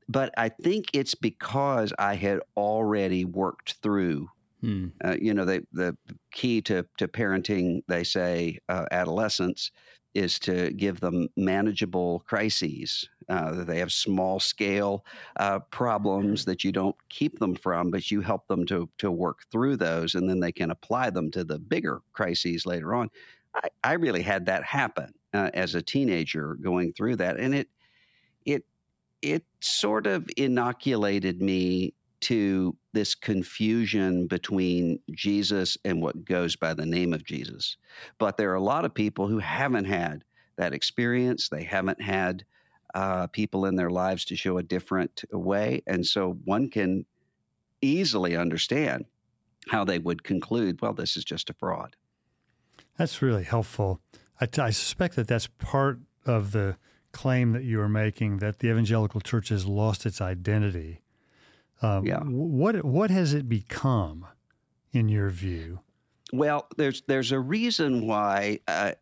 But 0.07 0.33
I 0.37 0.49
think 0.49 0.87
it's 0.93 1.15
because 1.15 1.93
I 1.99 2.15
had 2.15 2.41
already 2.57 3.25
worked 3.25 3.73
through 3.81 4.29
Hmm. 4.61 4.87
Uh, 5.03 5.17
you 5.19 5.33
know, 5.33 5.45
the 5.45 5.65
the 5.71 5.97
key 6.31 6.61
to 6.63 6.85
to 6.97 7.07
parenting, 7.07 7.83
they 7.87 8.03
say, 8.03 8.59
uh, 8.69 8.85
adolescence 8.91 9.71
is 10.13 10.39
to 10.39 10.71
give 10.73 10.99
them 10.99 11.27
manageable 11.35 12.21
crises. 12.27 13.09
Uh, 13.29 13.63
they 13.63 13.79
have 13.79 13.91
small 13.91 14.39
scale 14.39 15.05
uh, 15.37 15.59
problems 15.71 16.45
that 16.45 16.63
you 16.63 16.71
don't 16.71 16.95
keep 17.09 17.39
them 17.39 17.55
from, 17.55 17.91
but 17.91 18.11
you 18.11 18.21
help 18.21 18.47
them 18.47 18.65
to 18.67 18.89
to 18.99 19.11
work 19.11 19.41
through 19.51 19.77
those, 19.77 20.15
and 20.15 20.29
then 20.29 20.39
they 20.39 20.51
can 20.51 20.71
apply 20.71 21.09
them 21.09 21.31
to 21.31 21.43
the 21.43 21.59
bigger 21.59 22.01
crises 22.13 22.65
later 22.65 22.93
on. 22.93 23.09
I, 23.55 23.69
I 23.83 23.93
really 23.93 24.21
had 24.21 24.45
that 24.45 24.63
happen 24.63 25.13
uh, 25.33 25.51
as 25.53 25.75
a 25.75 25.81
teenager 25.81 26.55
going 26.55 26.93
through 26.93 27.17
that, 27.17 27.39
and 27.39 27.53
it 27.53 27.69
it 29.23 29.43
sort 29.61 30.05
of 30.05 30.29
inoculated 30.37 31.41
me 31.41 31.93
to 32.19 32.75
this 32.93 33.15
confusion 33.15 34.27
between 34.27 34.99
Jesus 35.11 35.77
and 35.83 36.01
what 36.01 36.25
goes 36.25 36.55
by 36.55 36.73
the 36.73 36.85
name 36.85 37.13
of 37.13 37.25
Jesus. 37.25 37.77
But 38.19 38.37
there 38.37 38.51
are 38.51 38.55
a 38.55 38.61
lot 38.61 38.85
of 38.85 38.93
people 38.93 39.27
who 39.27 39.39
haven't 39.39 39.85
had 39.85 40.23
that 40.57 40.73
experience. 40.73 41.49
They 41.49 41.63
haven't 41.63 42.01
had 42.01 42.45
uh, 42.93 43.27
people 43.27 43.65
in 43.65 43.75
their 43.75 43.89
lives 43.89 44.25
to 44.25 44.35
show 44.35 44.57
a 44.57 44.63
different 44.63 45.23
way. 45.31 45.81
And 45.87 46.05
so 46.05 46.37
one 46.45 46.69
can 46.69 47.05
easily 47.81 48.37
understand 48.37 49.05
how 49.69 49.83
they 49.83 49.99
would 49.99 50.23
conclude, 50.23 50.81
well, 50.81 50.93
this 50.93 51.17
is 51.17 51.23
just 51.23 51.49
a 51.49 51.53
fraud. 51.53 51.95
That's 52.97 53.21
really 53.21 53.43
helpful. 53.43 54.01
I, 54.39 54.71
suspect 54.71 55.15
that 55.15 55.27
that's 55.27 55.47
part 55.47 55.99
of 56.25 56.51
the 56.51 56.75
claim 57.13 57.53
that 57.53 57.63
you 57.63 57.79
are 57.79 57.89
making 57.89 58.39
that 58.39 58.59
the 58.59 58.69
evangelical 58.69 59.21
church 59.21 59.49
has 59.49 59.65
lost 59.65 60.05
its 60.05 60.19
identity 60.19 61.03
um, 61.83 62.05
yeah. 62.05 62.21
What 62.21 62.83
what 62.85 63.11
has 63.11 63.33
it 63.33 63.49
become, 63.49 64.25
in 64.93 65.09
your 65.09 65.29
view? 65.29 65.81
Well, 66.31 66.67
there's 66.77 67.03
there's 67.07 67.31
a 67.33 67.39
reason 67.39 68.07
why 68.07 68.59
uh, 68.67 68.93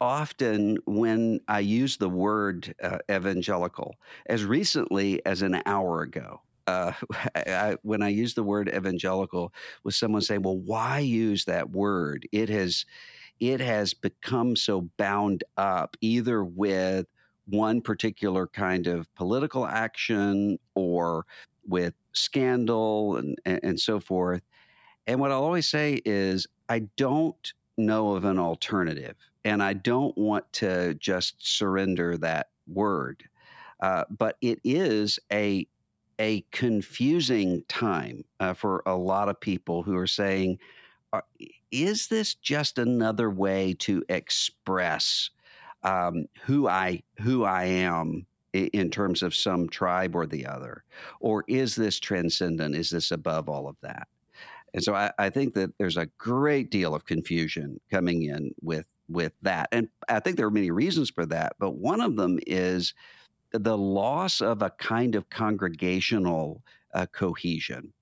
often 0.00 0.78
when 0.86 1.40
I 1.46 1.60
use 1.60 1.98
the 1.98 2.08
word 2.08 2.74
uh, 2.82 2.98
evangelical, 3.10 3.94
as 4.26 4.44
recently 4.44 5.24
as 5.26 5.42
an 5.42 5.60
hour 5.66 6.00
ago, 6.00 6.40
uh, 6.66 6.92
I, 7.36 7.76
when 7.82 8.02
I 8.02 8.08
use 8.08 8.32
the 8.32 8.42
word 8.42 8.70
evangelical, 8.74 9.52
was 9.84 9.94
someone 9.94 10.22
saying, 10.22 10.42
"Well, 10.42 10.58
why 10.58 11.00
use 11.00 11.44
that 11.44 11.70
word? 11.70 12.26
It 12.32 12.48
has 12.48 12.86
it 13.38 13.60
has 13.60 13.92
become 13.92 14.56
so 14.56 14.88
bound 14.96 15.44
up 15.58 15.96
either 16.00 16.42
with." 16.42 17.06
One 17.48 17.80
particular 17.80 18.46
kind 18.46 18.86
of 18.86 19.12
political 19.14 19.66
action 19.66 20.58
or 20.74 21.24
with 21.66 21.94
scandal 22.12 23.16
and, 23.16 23.38
and 23.44 23.78
so 23.80 24.00
forth. 24.00 24.42
And 25.06 25.20
what 25.20 25.30
I'll 25.30 25.42
always 25.44 25.68
say 25.68 26.00
is, 26.04 26.46
I 26.68 26.80
don't 26.96 27.52
know 27.78 28.14
of 28.14 28.24
an 28.24 28.38
alternative, 28.38 29.16
and 29.44 29.62
I 29.62 29.72
don't 29.72 30.16
want 30.18 30.52
to 30.54 30.94
just 30.94 31.36
surrender 31.38 32.18
that 32.18 32.48
word. 32.66 33.24
Uh, 33.80 34.04
but 34.10 34.36
it 34.40 34.60
is 34.64 35.18
a 35.32 35.66
a 36.20 36.44
confusing 36.50 37.62
time 37.68 38.24
uh, 38.40 38.52
for 38.52 38.82
a 38.86 38.96
lot 38.96 39.28
of 39.28 39.40
people 39.40 39.84
who 39.84 39.96
are 39.96 40.06
saying, 40.06 40.58
"Is 41.70 42.08
this 42.08 42.34
just 42.34 42.76
another 42.76 43.30
way 43.30 43.74
to 43.80 44.02
express 44.08 45.30
um, 45.82 46.26
who 46.42 46.68
I 46.68 47.02
who 47.20 47.44
I 47.44 47.64
am 47.64 48.26
in 48.52 48.90
terms 48.90 49.22
of 49.22 49.34
some 49.34 49.68
tribe 49.68 50.16
or 50.16 50.26
the 50.26 50.46
other? 50.46 50.84
Or 51.20 51.44
is 51.48 51.74
this 51.74 52.00
transcendent? 52.00 52.74
Is 52.74 52.90
this 52.90 53.10
above 53.10 53.48
all 53.48 53.68
of 53.68 53.76
that? 53.82 54.08
And 54.74 54.82
so 54.82 54.94
I, 54.94 55.10
I, 55.18 55.30
think 55.30 55.54
that 55.54 55.70
there's 55.78 55.96
a 55.96 56.06
great 56.18 56.70
deal 56.70 56.94
of 56.94 57.06
confusion 57.06 57.80
coming 57.90 58.24
in 58.24 58.54
with 58.60 58.86
with 59.08 59.32
that. 59.42 59.68
And 59.72 59.88
I 60.08 60.20
think 60.20 60.36
there 60.36 60.46
are 60.46 60.50
many 60.50 60.70
reasons 60.70 61.10
for 61.10 61.24
that, 61.26 61.54
but 61.58 61.76
one 61.76 62.00
of 62.00 62.16
them 62.16 62.38
is 62.46 62.92
the 63.52 63.78
loss 63.78 64.42
of 64.42 64.60
a 64.60 64.70
kind 64.70 65.14
of 65.14 65.30
congregational 65.30 66.62
uh, 66.92 67.06
cohesion. 67.06 67.92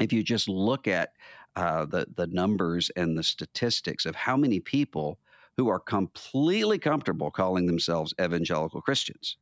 If 0.00 0.12
you 0.12 0.24
just 0.24 0.48
look 0.48 0.88
at 0.88 1.12
uh, 1.56 1.84
the 1.84 2.06
the 2.16 2.26
numbers 2.26 2.90
and 2.96 3.16
the 3.16 3.22
statistics 3.22 4.06
of 4.06 4.16
how 4.16 4.36
many 4.36 4.60
people 4.60 5.18
who 5.56 5.68
are 5.68 5.80
completely 5.80 6.78
comfortable 6.78 7.30
calling 7.30 7.66
themselves 7.66 8.14
evangelical 8.20 8.80
Christians, 8.80 9.36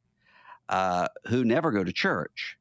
uh, 0.68 1.08
who 1.26 1.44
never 1.44 1.70
go 1.70 1.84
to 1.84 1.92
church. 1.92 2.56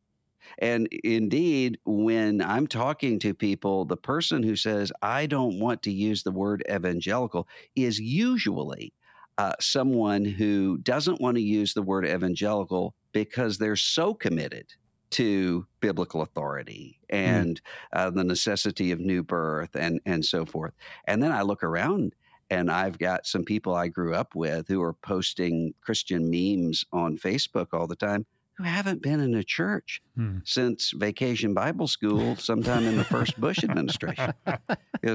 And 0.59 0.87
indeed, 1.03 1.77
when 1.85 2.41
I'm 2.41 2.67
talking 2.67 3.19
to 3.19 3.33
people, 3.33 3.85
the 3.85 3.97
person 3.97 4.43
who 4.43 4.55
says, 4.55 4.91
I 5.01 5.25
don't 5.25 5.59
want 5.59 5.83
to 5.83 5.91
use 5.91 6.23
the 6.23 6.31
word 6.31 6.63
evangelical 6.69 7.47
is 7.75 7.99
usually 7.99 8.93
uh, 9.37 9.53
someone 9.59 10.25
who 10.25 10.77
doesn't 10.79 11.21
want 11.21 11.35
to 11.35 11.43
use 11.43 11.73
the 11.73 11.83
word 11.83 12.05
evangelical 12.05 12.95
because 13.11 13.57
they're 13.57 13.75
so 13.75 14.13
committed 14.13 14.73
to 15.09 15.65
biblical 15.79 16.21
authority 16.21 16.99
hmm. 17.09 17.15
and 17.15 17.61
mm. 17.61 17.99
uh, 17.99 18.09
the 18.09 18.23
necessity 18.23 18.91
of 18.91 18.99
new 18.99 19.23
birth 19.23 19.75
and, 19.75 20.01
and 20.05 20.25
so 20.25 20.45
forth. 20.45 20.73
And 21.05 21.21
then 21.21 21.31
I 21.31 21.43
look 21.43 21.63
around 21.63 22.13
and 22.49 22.71
I've 22.71 22.97
got 22.97 23.25
some 23.25 23.43
people 23.43 23.75
I 23.75 23.87
grew 23.87 24.13
up 24.13 24.35
with 24.35 24.67
who 24.67 24.81
are 24.81 24.93
posting 24.93 25.73
Christian 25.81 26.29
memes 26.29 26.85
on 26.91 27.17
Facebook 27.17 27.67
all 27.73 27.87
the 27.87 27.95
time 27.95 28.25
who 28.57 28.63
haven't 28.63 29.03
been 29.03 29.19
in 29.19 29.35
a 29.35 29.43
church 29.43 30.01
hmm. 30.15 30.39
since 30.43 30.91
Vacation 30.91 31.53
Bible 31.53 31.87
School 31.87 32.35
sometime 32.37 32.85
in 32.85 32.97
the 32.97 33.03
first 33.03 33.39
Bush 33.39 33.63
administration. 33.63 34.33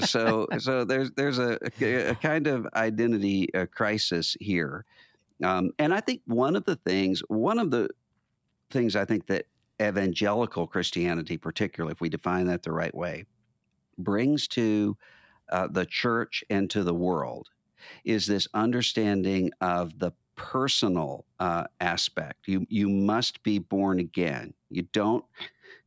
so, 0.00 0.46
so 0.58 0.84
there's 0.84 1.10
there's 1.12 1.38
a, 1.38 1.58
a 1.80 2.14
kind 2.14 2.46
of 2.46 2.68
identity 2.74 3.52
uh, 3.54 3.66
crisis 3.66 4.36
here, 4.40 4.84
um, 5.42 5.72
and 5.78 5.92
I 5.92 6.00
think 6.00 6.22
one 6.26 6.54
of 6.54 6.64
the 6.64 6.76
things, 6.76 7.20
one 7.28 7.58
of 7.58 7.72
the 7.72 7.88
things 8.70 8.94
I 8.94 9.04
think 9.04 9.26
that 9.26 9.46
evangelical 9.80 10.68
Christianity, 10.68 11.36
particularly 11.36 11.92
if 11.92 12.00
we 12.00 12.08
define 12.08 12.46
that 12.46 12.62
the 12.62 12.72
right 12.72 12.94
way, 12.94 13.24
brings 13.98 14.46
to 14.48 14.96
uh, 15.52 15.68
the 15.70 15.86
church 15.86 16.42
and 16.50 16.68
to 16.70 16.82
the 16.82 16.94
world 16.94 17.50
is 18.04 18.26
this 18.26 18.48
understanding 18.54 19.52
of 19.60 19.98
the 19.98 20.12
personal 20.34 21.24
uh, 21.38 21.64
aspect. 21.80 22.48
You 22.48 22.66
you 22.68 22.88
must 22.88 23.42
be 23.42 23.58
born 23.58 24.00
again. 24.00 24.54
You 24.70 24.82
don't 24.92 25.24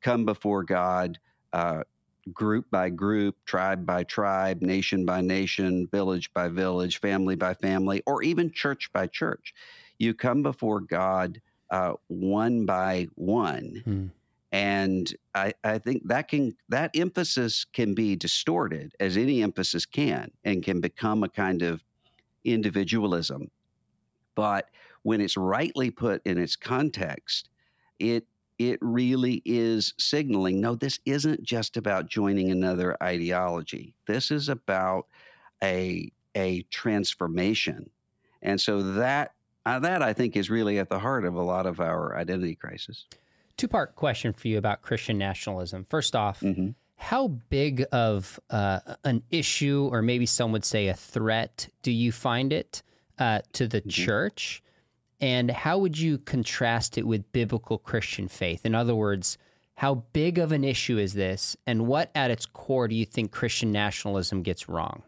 come 0.01 0.23
before 0.23 0.63
God 0.63 1.19
uh, 1.51 1.83
group 2.31 2.69
by 2.69 2.89
group, 2.89 3.35
tribe 3.45 3.85
by 3.85 4.03
tribe, 4.03 4.61
nation 4.61 5.05
by 5.05 5.21
nation, 5.21 5.87
village 5.87 6.31
by 6.33 6.47
village, 6.47 6.99
family 6.99 7.35
by 7.35 7.53
family, 7.55 8.03
or 8.05 8.23
even 8.23 8.51
church 8.51 8.91
by 8.93 9.07
church. 9.07 9.53
You 9.97 10.13
come 10.13 10.43
before 10.43 10.79
God 10.79 11.41
uh, 11.71 11.93
one 12.07 12.65
by 12.65 13.07
one. 13.15 13.81
Hmm 13.83 14.05
and 14.55 15.13
I, 15.33 15.53
I, 15.65 15.79
think 15.79 16.07
that 16.07 16.29
can 16.29 16.55
that 16.69 16.91
emphasis 16.95 17.65
can 17.65 17.93
be 17.93 18.15
distorted 18.15 18.95
as 19.01 19.17
any 19.17 19.43
emphasis 19.43 19.85
can 19.85 20.31
and 20.45 20.63
can 20.63 20.79
become 20.79 21.25
a 21.25 21.29
kind 21.29 21.61
of 21.61 21.83
individualism. 22.45 23.51
But 24.33 24.69
when 25.03 25.19
it's 25.19 25.35
rightly 25.35 25.91
put 25.91 26.25
in 26.25 26.37
its 26.37 26.55
context 26.55 27.49
it 27.99 28.27
it 28.57 28.79
really 28.81 29.41
is 29.43 29.93
signaling 29.99 30.61
no 30.61 30.73
this 30.73 31.01
isn't 31.05 31.43
just 31.43 31.75
about 31.75 32.09
joining 32.09 32.49
another 32.49 32.95
ideology. 33.03 33.93
This 34.07 34.31
is 34.31 34.47
about 34.47 35.07
a 35.61 36.09
a 36.33 36.61
transformation. 36.69 37.89
And 38.41 38.61
so 38.61 38.81
that 38.93 39.33
uh, 39.65 39.79
that 39.79 40.01
i 40.01 40.13
think 40.13 40.37
is 40.37 40.49
really 40.49 40.79
at 40.79 40.87
the 40.87 40.99
heart 40.99 41.25
of 41.25 41.35
a 41.35 41.43
lot 41.43 41.65
of 41.65 41.81
our 41.81 42.15
identity 42.15 42.55
crisis 42.55 43.05
Two 43.57 43.67
part 43.67 43.95
question 43.95 44.33
for 44.33 44.47
you 44.47 44.57
about 44.57 44.81
Christian 44.81 45.17
nationalism. 45.17 45.85
First 45.85 46.15
off, 46.15 46.41
mm-hmm. 46.41 46.69
how 46.97 47.27
big 47.27 47.85
of 47.91 48.39
uh, 48.49 48.79
an 49.03 49.23
issue, 49.29 49.89
or 49.91 50.01
maybe 50.01 50.25
some 50.25 50.51
would 50.51 50.65
say 50.65 50.87
a 50.87 50.93
threat, 50.93 51.69
do 51.81 51.91
you 51.91 52.11
find 52.11 52.51
it 52.51 52.83
uh, 53.17 53.39
to 53.53 53.67
the 53.67 53.79
mm-hmm. 53.79 53.89
church? 53.89 54.61
And 55.21 55.49
how 55.49 55.77
would 55.77 55.97
you 55.97 56.17
contrast 56.17 56.97
it 56.97 57.07
with 57.07 57.31
biblical 57.31 57.77
Christian 57.77 58.27
faith? 58.27 58.65
In 58.65 58.75
other 58.75 58.93
words, 58.93 59.37
how 59.75 59.95
big 60.13 60.37
of 60.37 60.51
an 60.51 60.63
issue 60.63 60.97
is 60.97 61.13
this, 61.13 61.55
and 61.65 61.87
what 61.87 62.11
at 62.15 62.31
its 62.31 62.45
core 62.45 62.87
do 62.87 62.95
you 62.95 63.05
think 63.05 63.31
Christian 63.31 63.71
nationalism 63.71 64.41
gets 64.41 64.69
wrong? 64.69 65.03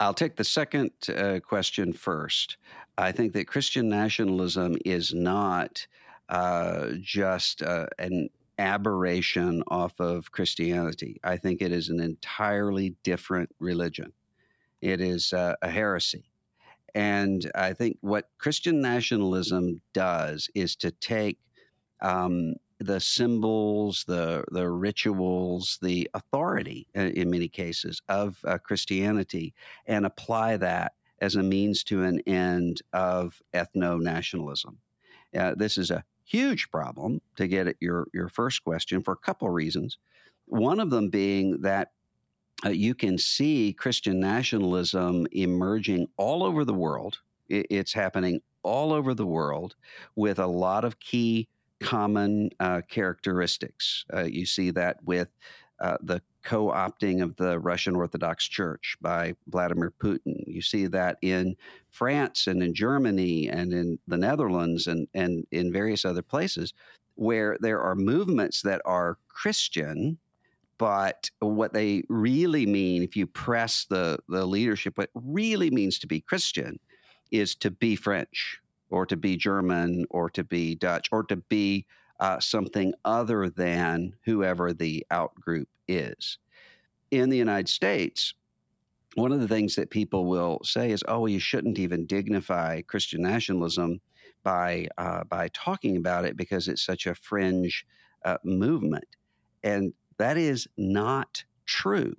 I'll 0.00 0.14
take 0.14 0.36
the 0.36 0.44
second 0.44 0.90
uh, 1.08 1.40
question 1.40 1.92
first. 1.92 2.56
I 2.96 3.12
think 3.12 3.32
that 3.32 3.46
Christian 3.46 3.88
nationalism 3.88 4.76
is 4.84 5.12
not 5.12 5.86
uh, 6.28 6.92
just 7.00 7.62
uh, 7.62 7.86
an 7.98 8.28
aberration 8.58 9.62
off 9.68 9.98
of 10.00 10.32
Christianity. 10.32 11.20
I 11.22 11.36
think 11.36 11.62
it 11.62 11.72
is 11.72 11.88
an 11.88 12.00
entirely 12.00 12.96
different 13.02 13.50
religion. 13.58 14.12
It 14.80 15.00
is 15.00 15.32
uh, 15.32 15.54
a 15.62 15.70
heresy. 15.70 16.24
And 16.94 17.50
I 17.54 17.72
think 17.72 17.98
what 18.00 18.28
Christian 18.38 18.80
nationalism 18.80 19.80
does 19.92 20.48
is 20.54 20.74
to 20.76 20.90
take 20.90 21.38
um, 22.00 22.54
the 22.80 23.00
symbols, 23.00 24.04
the 24.06 24.44
the 24.50 24.68
rituals, 24.68 25.78
the 25.82 26.08
authority 26.14 26.86
uh, 26.96 27.00
in 27.02 27.30
many 27.30 27.48
cases 27.48 28.02
of 28.08 28.38
uh, 28.44 28.58
Christianity, 28.58 29.54
and 29.86 30.06
apply 30.06 30.56
that 30.58 30.92
as 31.20 31.34
a 31.34 31.42
means 31.42 31.82
to 31.84 32.04
an 32.04 32.20
end 32.26 32.82
of 32.92 33.42
ethno 33.52 34.00
nationalism. 34.00 34.78
Uh, 35.36 35.54
this 35.56 35.76
is 35.76 35.90
a 35.90 36.04
huge 36.28 36.70
problem 36.70 37.20
to 37.36 37.48
get 37.48 37.66
at 37.66 37.76
your 37.80 38.06
your 38.12 38.28
first 38.28 38.62
question 38.64 39.02
for 39.02 39.12
a 39.12 39.16
couple 39.16 39.48
of 39.48 39.54
reasons. 39.54 39.98
One 40.46 40.80
of 40.80 40.90
them 40.90 41.08
being 41.08 41.62
that 41.62 41.92
uh, 42.64 42.70
you 42.70 42.94
can 42.94 43.18
see 43.18 43.72
Christian 43.72 44.20
nationalism 44.20 45.26
emerging 45.32 46.08
all 46.16 46.42
over 46.42 46.64
the 46.64 46.74
world. 46.74 47.18
It, 47.48 47.66
it's 47.70 47.92
happening 47.92 48.40
all 48.62 48.92
over 48.92 49.14
the 49.14 49.26
world 49.26 49.76
with 50.16 50.38
a 50.38 50.46
lot 50.46 50.84
of 50.84 50.98
key 50.98 51.48
common 51.80 52.50
uh, 52.58 52.82
characteristics. 52.88 54.04
Uh, 54.12 54.24
you 54.24 54.44
see 54.44 54.70
that 54.72 54.98
with 55.04 55.28
uh, 55.80 55.96
the 56.02 56.20
co 56.48 56.68
opting 56.68 57.22
of 57.22 57.36
the 57.36 57.58
Russian 57.58 57.94
Orthodox 57.94 58.48
Church 58.48 58.96
by 59.02 59.34
Vladimir 59.48 59.92
Putin. 60.00 60.44
You 60.46 60.62
see 60.62 60.86
that 60.86 61.18
in 61.20 61.56
France 61.90 62.46
and 62.46 62.62
in 62.62 62.72
Germany 62.72 63.50
and 63.50 63.74
in 63.74 63.98
the 64.08 64.16
Netherlands 64.16 64.86
and, 64.86 65.06
and 65.12 65.46
in 65.52 65.70
various 65.70 66.06
other 66.06 66.22
places 66.22 66.72
where 67.16 67.58
there 67.60 67.82
are 67.82 67.94
movements 67.94 68.62
that 68.62 68.80
are 68.86 69.18
Christian. 69.28 70.16
But 70.78 71.30
what 71.40 71.74
they 71.74 72.04
really 72.08 72.64
mean, 72.64 73.02
if 73.02 73.14
you 73.14 73.26
press 73.26 73.84
the, 73.84 74.18
the 74.26 74.46
leadership, 74.46 74.96
what 74.96 75.10
really 75.12 75.70
means 75.70 75.98
to 75.98 76.06
be 76.06 76.22
Christian 76.22 76.80
is 77.30 77.54
to 77.56 77.70
be 77.70 77.94
French 77.94 78.62
or 78.88 79.04
to 79.04 79.18
be 79.18 79.36
German 79.36 80.06
or 80.08 80.30
to 80.30 80.44
be 80.44 80.74
Dutch 80.74 81.10
or 81.12 81.24
to 81.24 81.36
be 81.36 81.84
uh, 82.20 82.40
something 82.40 82.94
other 83.04 83.50
than 83.50 84.14
whoever 84.24 84.72
the 84.72 85.04
outgroup 85.12 85.66
is. 85.88 86.38
In 87.10 87.30
the 87.30 87.36
United 87.36 87.68
States, 87.68 88.34
one 89.14 89.32
of 89.32 89.40
the 89.40 89.48
things 89.48 89.74
that 89.76 89.90
people 89.90 90.26
will 90.26 90.60
say 90.62 90.90
is, 90.90 91.02
"Oh, 91.08 91.26
you 91.26 91.38
shouldn't 91.38 91.78
even 91.78 92.06
dignify 92.06 92.82
Christian 92.82 93.22
nationalism 93.22 94.00
by 94.42 94.88
uh, 94.98 95.24
by 95.24 95.48
talking 95.48 95.96
about 95.96 96.24
it 96.24 96.36
because 96.36 96.68
it's 96.68 96.82
such 96.82 97.06
a 97.06 97.14
fringe 97.14 97.86
uh, 98.24 98.38
movement," 98.44 99.16
and 99.62 99.92
that 100.18 100.36
is 100.36 100.68
not 100.76 101.44
true. 101.66 102.14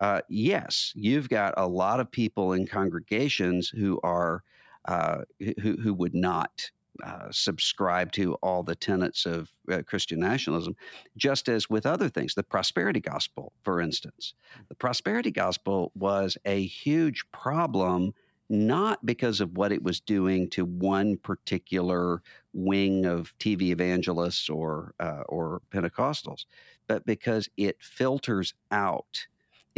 Uh, 0.00 0.20
yes, 0.28 0.92
you've 0.94 1.28
got 1.28 1.54
a 1.56 1.66
lot 1.66 1.98
of 2.00 2.10
people 2.10 2.52
in 2.52 2.66
congregations 2.66 3.68
who 3.68 3.98
are 4.04 4.44
uh, 4.84 5.22
who, 5.60 5.76
who 5.82 5.94
would 5.94 6.14
not 6.14 6.70
uh, 7.04 7.28
subscribe 7.30 8.12
to 8.12 8.34
all 8.34 8.62
the 8.62 8.74
tenets 8.74 9.26
of 9.26 9.50
uh, 9.70 9.82
Christian 9.86 10.20
nationalism, 10.20 10.74
just 11.16 11.48
as 11.48 11.70
with 11.70 11.86
other 11.86 12.08
things. 12.08 12.34
The 12.34 12.42
prosperity 12.42 13.00
gospel, 13.00 13.52
for 13.62 13.80
instance, 13.80 14.34
the 14.68 14.74
prosperity 14.74 15.30
gospel 15.30 15.92
was 15.94 16.36
a 16.44 16.64
huge 16.64 17.24
problem, 17.32 18.14
not 18.48 19.04
because 19.06 19.40
of 19.40 19.56
what 19.56 19.72
it 19.72 19.82
was 19.82 20.00
doing 20.00 20.50
to 20.50 20.64
one 20.64 21.16
particular 21.16 22.22
wing 22.52 23.06
of 23.06 23.32
TV 23.38 23.70
evangelists 23.70 24.48
or 24.48 24.94
uh, 24.98 25.22
or 25.28 25.62
Pentecostals, 25.70 26.46
but 26.86 27.06
because 27.06 27.48
it 27.56 27.76
filters 27.80 28.54
out 28.70 29.26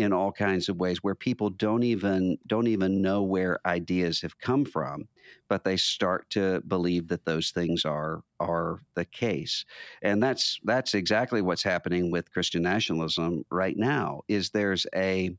in 0.01 0.13
all 0.13 0.33
kinds 0.33 0.69
of 0.69 0.77
ways 0.77 0.99
where 1.03 1.15
people 1.15 1.51
don't 1.51 1.83
even 1.83 2.39
don't 2.47 2.67
even 2.67 3.03
know 3.03 3.23
where 3.23 3.59
ideas 3.67 4.21
have 4.21 4.39
come 4.39 4.65
from 4.65 5.09
but 5.49 5.65
they 5.65 5.77
start 5.77 6.29
to 6.31 6.61
believe 6.67 7.09
that 7.09 7.25
those 7.25 7.51
things 7.51 7.85
are 7.85 8.23
are 8.39 8.81
the 8.95 9.05
case 9.05 9.65
and 10.03 10.23
that's 10.23 10.61
that's 10.65 10.95
exactly 10.95 11.43
what's 11.43 11.63
happening 11.63 12.11
with 12.11 12.33
christian 12.33 12.63
nationalism 12.63 13.45
right 13.51 13.77
now 13.77 14.23
is 14.29 14.51
there's 14.51 14.87
a 14.95 15.31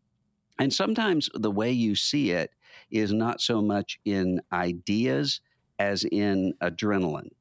and 0.60 0.74
sometimes 0.74 1.30
the 1.34 1.52
way 1.52 1.72
you 1.72 1.96
see 1.96 2.32
it 2.32 2.52
is 2.90 3.12
not 3.12 3.42
so 3.42 3.62
much 3.62 4.00
in 4.06 4.42
ideas 4.52 5.42
as 5.80 6.06
in 6.06 6.54
adrenaline 6.62 7.32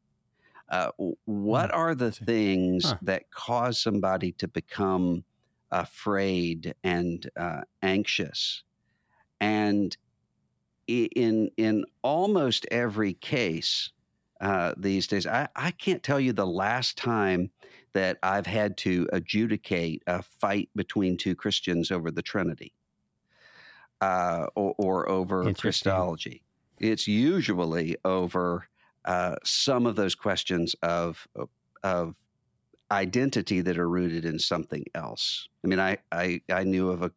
uh, 0.70 0.92
what 1.24 1.70
hmm. 1.70 1.76
are 1.76 1.94
the 1.94 2.12
things 2.12 2.84
huh. 2.86 2.96
that 3.02 3.30
cause 3.30 3.80
somebody 3.80 4.32
to 4.32 4.48
become 4.48 5.24
afraid 5.70 6.74
and 6.82 7.28
uh, 7.36 7.62
anxious. 7.82 8.62
And 9.40 9.96
in 10.86 11.50
in 11.56 11.84
almost 12.02 12.66
every 12.70 13.14
case 13.14 13.90
uh, 14.40 14.74
these 14.76 15.06
days, 15.06 15.26
I, 15.26 15.48
I 15.54 15.70
can't 15.70 16.02
tell 16.02 16.18
you 16.18 16.32
the 16.32 16.46
last 16.46 16.96
time 16.96 17.50
that 17.92 18.18
I've 18.22 18.46
had 18.46 18.76
to 18.78 19.08
adjudicate 19.12 20.02
a 20.06 20.22
fight 20.22 20.68
between 20.74 21.16
two 21.16 21.34
Christians 21.34 21.90
over 21.90 22.10
the 22.10 22.22
Trinity 22.22 22.72
uh, 24.00 24.46
or, 24.54 24.74
or, 24.78 25.08
over 25.08 25.52
Christology. 25.54 26.42
It's 26.78 27.06
usually 27.06 27.96
over 28.04 28.68
uh, 29.04 29.36
some 29.44 29.86
of 29.86 29.96
those 29.96 30.14
questions 30.14 30.74
of 30.82 31.26
of 31.82 32.14
identity 32.90 33.60
that 33.60 33.78
are 33.78 33.88
rooted 33.88 34.24
in 34.24 34.38
something 34.38 34.84
else. 34.94 35.48
I 35.64 35.68
mean, 35.68 35.80
I 35.80 35.98
I, 36.12 36.40
I 36.50 36.64
knew 36.64 36.90
of 36.90 37.02
a 37.02 37.12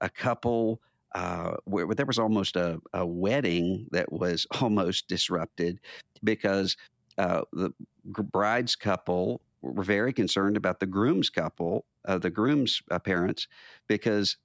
a 0.00 0.08
couple 0.08 0.80
uh, 1.14 1.56
where, 1.64 1.86
there 1.86 2.06
was 2.06 2.18
almost 2.18 2.56
a, 2.56 2.80
a 2.92 3.04
wedding 3.04 3.86
that 3.90 4.12
was 4.12 4.46
almost 4.60 5.08
disrupted 5.08 5.80
because 6.22 6.76
uh, 7.16 7.42
the 7.52 7.72
bride's 8.04 8.76
couple 8.76 9.40
were 9.62 9.82
very 9.82 10.12
concerned 10.12 10.56
about 10.56 10.80
the 10.80 10.86
groom's 10.86 11.30
couple, 11.30 11.84
uh, 12.06 12.18
the 12.18 12.30
groom's 12.30 12.80
uh, 12.90 12.98
parents, 12.98 13.48
because 13.88 14.36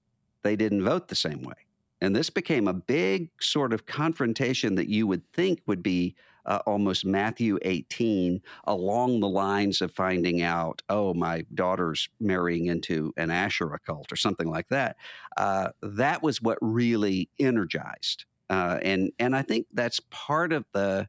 they 0.41 0.55
didn't 0.55 0.83
vote 0.83 1.07
the 1.07 1.15
same 1.15 1.43
way. 1.43 1.53
And 2.01 2.15
this 2.15 2.29
became 2.29 2.67
a 2.67 2.73
big 2.73 3.29
sort 3.39 3.73
of 3.73 3.85
confrontation 3.85 4.75
that 4.75 4.89
you 4.89 5.07
would 5.07 5.25
think 5.31 5.61
would 5.67 5.83
be 5.83 6.15
uh, 6.45 6.59
almost 6.65 7.05
Matthew 7.05 7.57
18 7.61 8.41
along 8.65 9.19
the 9.19 9.29
lines 9.29 9.81
of 9.81 9.91
finding 9.91 10.41
out, 10.41 10.81
oh, 10.89 11.13
my 11.13 11.45
daughter's 11.53 12.09
marrying 12.19 12.67
into 12.67 13.13
an 13.17 13.31
Asherah 13.31 13.79
cult 13.79 14.11
or 14.11 14.15
something 14.15 14.49
like 14.49 14.67
that. 14.69 14.97
Uh, 15.37 15.69
that 15.81 16.21
was 16.21 16.41
what 16.41 16.57
really 16.61 17.29
energized. 17.39 18.25
Uh, 18.49 18.77
and 18.81 19.11
and 19.19 19.35
I 19.35 19.41
think 19.41 19.67
that's 19.73 19.99
part 20.11 20.53
of 20.53 20.65
the 20.73 21.07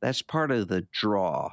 that's 0.00 0.20
part 0.20 0.50
of 0.50 0.68
the 0.68 0.86
draw 0.92 1.52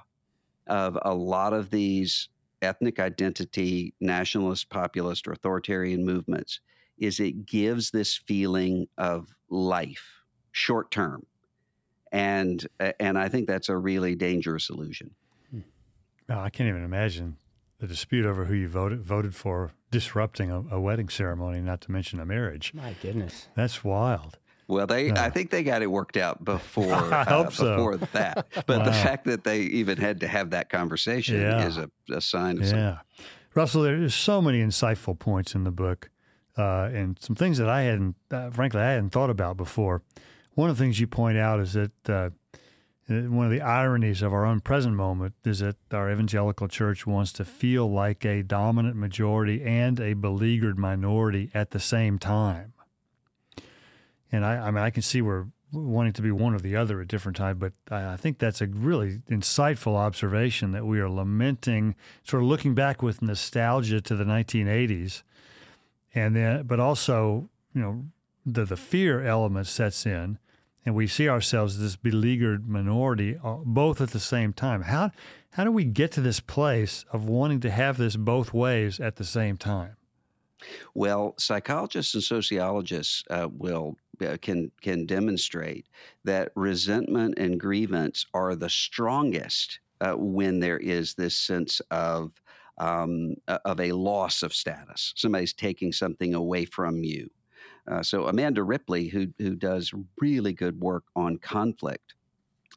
of 0.67 0.97
a 1.03 1.13
lot 1.13 1.53
of 1.53 1.69
these 1.69 2.29
ethnic 2.61 2.99
identity, 2.99 3.93
nationalist, 4.01 4.69
populist, 4.69 5.27
or 5.27 5.31
authoritarian 5.31 6.05
movements 6.05 6.59
is 6.97 7.19
it 7.19 7.45
gives 7.45 7.91
this 7.91 8.15
feeling 8.15 8.87
of 8.97 9.33
life, 9.49 10.21
short 10.51 10.91
term, 10.91 11.25
and 12.11 12.65
and 12.99 13.17
I 13.17 13.29
think 13.29 13.47
that's 13.47 13.69
a 13.69 13.77
really 13.77 14.15
dangerous 14.15 14.69
illusion. 14.69 15.11
Hmm. 15.51 15.61
Well, 16.27 16.39
I 16.39 16.49
can't 16.49 16.69
even 16.69 16.83
imagine 16.83 17.37
the 17.79 17.87
dispute 17.87 18.25
over 18.25 18.45
who 18.45 18.53
you 18.53 18.67
voted 18.67 19.01
voted 19.01 19.35
for 19.35 19.71
disrupting 19.91 20.51
a, 20.51 20.63
a 20.71 20.79
wedding 20.79 21.09
ceremony, 21.09 21.61
not 21.61 21.81
to 21.81 21.91
mention 21.91 22.19
a 22.19 22.25
marriage. 22.25 22.73
My 22.73 22.95
goodness, 23.01 23.47
that's 23.55 23.83
wild. 23.83 24.37
Well, 24.69 24.85
they 24.85 25.11
I 25.11 25.31
think 25.31 25.49
they 25.49 25.63
got 25.63 25.81
it 25.81 25.87
worked 25.87 26.15
out 26.15 26.45
before 26.45 26.93
I 26.93 27.23
hope 27.23 27.47
uh, 27.47 27.51
so. 27.51 27.75
before 27.75 27.97
that. 27.97 28.45
But 28.67 28.79
wow. 28.79 28.85
the 28.85 28.93
fact 28.93 29.25
that 29.25 29.43
they 29.43 29.61
even 29.61 29.97
had 29.97 30.19
to 30.19 30.27
have 30.27 30.51
that 30.51 30.69
conversation 30.69 31.41
yeah. 31.41 31.65
is 31.65 31.77
a, 31.77 31.89
a, 32.11 32.21
sign 32.21 32.57
of 32.57 32.65
yeah. 32.65 32.69
something. 32.69 32.97
Russell, 33.55 33.81
there's 33.81 34.13
so 34.13 34.43
many 34.43 34.61
insightful 34.61 35.17
points 35.17 35.55
in 35.55 35.63
the 35.63 35.71
book, 35.71 36.11
uh, 36.55 36.89
and 36.93 37.17
some 37.19 37.35
things 37.35 37.57
that 37.57 37.67
I 37.67 37.81
hadn't, 37.81 38.15
uh, 38.29 38.51
frankly, 38.51 38.79
I 38.79 38.91
hadn't 38.91 39.09
thought 39.09 39.31
about 39.31 39.57
before. 39.57 40.03
One 40.59 40.69
of 40.69 40.77
the 40.77 40.83
things 40.83 40.99
you 40.99 41.07
point 41.07 41.37
out 41.37 41.61
is 41.61 41.71
that 41.71 42.09
uh, 42.09 42.31
one 43.07 43.45
of 43.45 43.51
the 43.51 43.61
ironies 43.61 44.21
of 44.21 44.33
our 44.33 44.45
own 44.45 44.59
present 44.59 44.93
moment 44.93 45.33
is 45.45 45.59
that 45.59 45.77
our 45.93 46.11
evangelical 46.11 46.67
church 46.67 47.07
wants 47.07 47.31
to 47.31 47.45
feel 47.45 47.89
like 47.89 48.25
a 48.25 48.43
dominant 48.43 48.97
majority 48.97 49.63
and 49.63 50.01
a 50.01 50.15
beleaguered 50.15 50.77
minority 50.77 51.49
at 51.53 51.71
the 51.71 51.79
same 51.79 52.19
time. 52.19 52.73
And 54.33 54.43
I, 54.43 54.67
I 54.67 54.71
mean, 54.71 54.83
I 54.83 54.89
can 54.89 55.01
see 55.01 55.21
we're 55.21 55.45
wanting 55.71 56.11
to 56.11 56.21
be 56.21 56.29
one 56.29 56.53
or 56.53 56.59
the 56.59 56.75
other 56.75 56.99
at 56.99 57.07
different 57.07 57.37
times, 57.37 57.57
but 57.57 57.71
I, 57.89 58.11
I 58.11 58.17
think 58.17 58.37
that's 58.37 58.59
a 58.59 58.67
really 58.67 59.21
insightful 59.31 59.95
observation 59.95 60.73
that 60.73 60.85
we 60.85 60.99
are 60.99 61.09
lamenting, 61.09 61.95
sort 62.25 62.43
of 62.43 62.49
looking 62.49 62.75
back 62.75 63.01
with 63.01 63.21
nostalgia 63.21 64.01
to 64.01 64.13
the 64.13 64.25
1980s, 64.25 65.23
and 66.13 66.35
then, 66.35 66.63
but 66.63 66.81
also, 66.81 67.47
you 67.73 67.81
know, 67.81 68.03
the 68.45 68.65
the 68.65 68.75
fear 68.75 69.23
element 69.23 69.67
sets 69.67 70.05
in 70.05 70.37
and 70.85 70.95
we 70.95 71.07
see 71.07 71.27
ourselves 71.27 71.75
as 71.75 71.81
this 71.81 71.95
beleaguered 71.95 72.67
minority, 72.67 73.37
uh, 73.43 73.57
both 73.65 74.01
at 74.01 74.11
the 74.11 74.19
same 74.19 74.53
time. 74.53 74.83
How 74.83 75.11
how 75.51 75.63
do 75.63 75.71
we 75.71 75.83
get 75.83 76.11
to 76.13 76.21
this 76.21 76.39
place 76.39 77.05
of 77.11 77.27
wanting 77.27 77.59
to 77.61 77.71
have 77.71 77.97
this 77.97 78.15
both 78.15 78.53
ways 78.53 78.99
at 78.99 79.15
the 79.15 79.23
same 79.23 79.57
time? 79.57 79.95
Well, 80.93 81.33
psychologists 81.37 82.13
and 82.13 82.23
sociologists 82.23 83.23
uh, 83.29 83.49
will 83.51 83.97
uh, 84.21 84.37
can 84.41 84.71
can 84.81 85.05
demonstrate 85.05 85.87
that 86.23 86.51
resentment 86.55 87.37
and 87.37 87.59
grievance 87.59 88.25
are 88.33 88.55
the 88.55 88.69
strongest 88.69 89.79
uh, 90.01 90.13
when 90.13 90.59
there 90.59 90.77
is 90.77 91.13
this 91.13 91.35
sense 91.35 91.81
of 91.91 92.31
um, 92.77 93.35
of 93.47 93.79
a 93.79 93.91
loss 93.91 94.43
of 94.43 94.53
status. 94.53 95.13
Somebody's 95.15 95.53
taking 95.53 95.91
something 95.91 96.33
away 96.33 96.65
from 96.65 97.03
you. 97.03 97.29
Uh, 97.89 98.03
so 98.03 98.27
Amanda 98.27 98.63
Ripley, 98.63 99.07
who 99.07 99.27
who 99.37 99.55
does 99.55 99.91
really 100.21 100.53
good 100.53 100.79
work 100.79 101.05
on 101.15 101.37
conflict, 101.37 102.13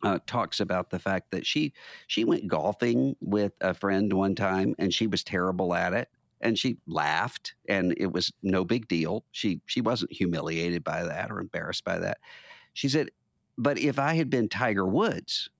uh, 0.02 0.18
talks 0.26 0.60
about 0.60 0.90
the 0.90 0.98
fact 0.98 1.30
that 1.30 1.46
she 1.46 1.72
she 2.06 2.24
went 2.24 2.48
golfing 2.48 3.14
with 3.20 3.52
a 3.60 3.74
friend 3.74 4.12
one 4.12 4.34
time 4.34 4.74
and 4.78 4.92
she 4.92 5.06
was 5.06 5.22
terrible 5.22 5.74
at 5.74 5.92
it 5.92 6.08
and 6.40 6.58
she 6.58 6.76
laughed 6.86 7.54
and 7.68 7.94
it 7.98 8.12
was 8.12 8.32
no 8.42 8.64
big 8.64 8.88
deal. 8.88 9.24
She 9.32 9.60
she 9.66 9.80
wasn't 9.80 10.12
humiliated 10.12 10.82
by 10.82 11.04
that 11.04 11.30
or 11.30 11.40
embarrassed 11.40 11.84
by 11.84 11.98
that. 11.98 12.18
She 12.72 12.88
said, 12.88 13.10
"But 13.58 13.78
if 13.78 13.98
I 13.98 14.14
had 14.14 14.30
been 14.30 14.48
Tiger 14.48 14.86
Woods 14.86 15.50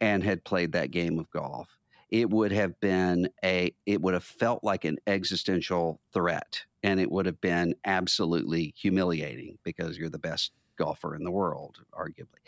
and 0.00 0.24
had 0.24 0.44
played 0.44 0.72
that 0.72 0.90
game 0.90 1.18
of 1.18 1.30
golf, 1.30 1.68
it 2.10 2.30
would 2.30 2.52
have 2.52 2.78
been 2.80 3.28
a 3.44 3.74
it 3.84 4.00
would 4.00 4.14
have 4.14 4.24
felt 4.24 4.62
like 4.62 4.84
an 4.84 4.96
existential 5.06 6.00
threat 6.12 6.62
and 6.82 7.00
it 7.00 7.10
would 7.10 7.26
have 7.26 7.40
been 7.40 7.74
absolutely 7.84 8.72
humiliating 8.76 9.58
because 9.64 9.98
you're 9.98 10.08
the 10.08 10.18
best 10.18 10.52
golfer 10.76 11.14
in 11.14 11.24
the 11.24 11.30
world 11.30 11.78
arguably. 11.92 12.42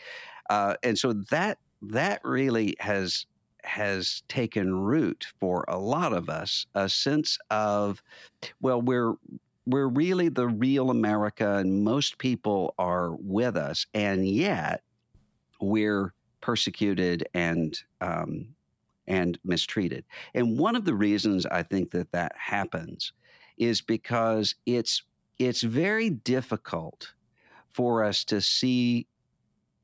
Uh, 0.49 0.75
and 0.83 0.97
so 0.97 1.13
that 1.29 1.57
that 1.81 2.21
really 2.23 2.75
has 2.79 3.25
has 3.63 4.23
taken 4.29 4.73
root 4.73 5.27
for 5.39 5.65
a 5.67 5.77
lot 5.77 6.13
of 6.13 6.29
us 6.29 6.65
a 6.75 6.87
sense 6.87 7.37
of 7.49 8.01
well 8.61 8.81
we're 8.81 9.15
we're 9.65 9.89
really 9.89 10.29
the 10.29 10.47
real 10.47 10.89
america 10.89 11.57
and 11.57 11.83
most 11.83 12.17
people 12.19 12.73
are 12.79 13.15
with 13.19 13.57
us 13.57 13.85
and 13.93 14.29
yet 14.29 14.81
we're 15.59 16.13
persecuted 16.39 17.27
and 17.33 17.81
um, 17.99 18.47
and 19.09 19.37
mistreated. 19.43 20.05
And 20.33 20.57
one 20.57 20.75
of 20.75 20.85
the 20.85 20.93
reasons 20.93 21.45
I 21.45 21.63
think 21.63 21.91
that 21.91 22.11
that 22.11 22.31
happens 22.37 23.11
is 23.57 23.81
because 23.81 24.55
it's 24.65 25.03
it's 25.39 25.61
very 25.61 26.09
difficult 26.09 27.13
for 27.71 28.03
us 28.03 28.23
to 28.25 28.41
see 28.41 29.07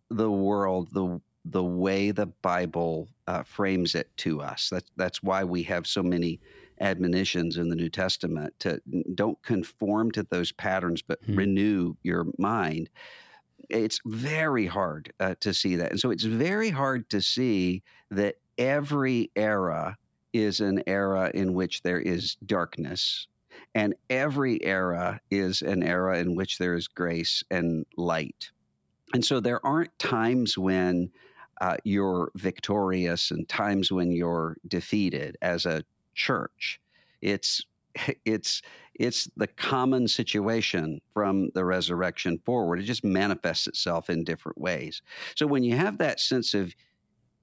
the 0.10 0.32
world 0.32 0.90
the 0.94 1.20
the 1.44 1.64
way 1.64 2.12
the 2.12 2.26
Bible 2.26 3.08
uh, 3.28 3.44
frames 3.44 3.96
it 3.96 4.10
to 4.18 4.42
us. 4.42 4.70
That's 4.72 4.92
that's 4.96 5.24
why 5.24 5.44
we 5.44 5.64
have 5.64 5.88
so 5.88 6.02
many 6.04 6.40
admonitions 6.82 7.58
in 7.58 7.70
the 7.70 7.76
New 7.76 7.90
Testament 7.90 8.54
to 8.60 8.82
don't 9.14 9.42
conform 9.42 10.12
to 10.12 10.24
those 10.24 10.52
patterns, 10.52 11.02
but 11.02 11.20
hmm. 11.26 11.36
renew 11.36 11.96
your 12.04 12.28
mind. 12.38 12.90
It's 13.70 14.00
very 14.06 14.68
hard 14.68 15.12
uh, 15.20 15.36
to 15.40 15.54
see 15.54 15.76
that, 15.78 15.92
and 15.92 16.00
so 16.00 16.12
it's 16.12 16.24
very 16.24 16.70
hard 16.70 17.10
to 17.10 17.22
see 17.22 17.84
that 18.12 18.36
every 18.58 19.32
era 19.36 19.98
is 20.34 20.60
an 20.60 20.84
era 20.88 21.32
in 21.34 21.54
which 21.54 21.82
there 21.82 22.00
is 22.00 22.36
darkness, 22.46 23.28
and 23.74 23.96
every 24.10 24.64
era 24.64 25.22
is 25.32 25.62
an 25.62 25.84
era 25.84 26.20
in 26.20 26.36
which 26.36 26.58
there 26.58 26.76
is 26.76 26.88
grace 26.88 27.44
and 27.50 27.86
light. 27.98 28.52
And 29.14 29.24
so 29.24 29.40
there 29.40 29.66
aren't 29.66 29.98
times 29.98 30.58
when 30.58 31.12
uh, 31.62 31.78
you're 31.84 32.32
victorious 32.36 33.32
and 33.32 33.48
times 33.48 33.92
when 33.92 34.12
you're 34.12 34.58
defeated 34.68 35.38
as 35.42 35.66
a 35.66 35.84
church. 36.14 36.82
It's 37.22 37.64
it's 38.26 38.62
it's 38.98 39.30
the 39.36 39.48
common 39.48 40.08
situation 40.08 41.02
from 41.14 41.50
the 41.54 41.66
resurrection 41.66 42.40
forward. 42.46 42.80
It 42.80 42.84
just 42.84 43.04
manifests 43.04 43.68
itself 43.68 44.10
in 44.10 44.24
different 44.24 44.58
ways. 44.58 45.02
So 45.36 45.48
when 45.48 45.64
you 45.64 45.76
have 45.76 45.98
that 45.98 46.20
sense 46.20 46.54
of 46.54 46.74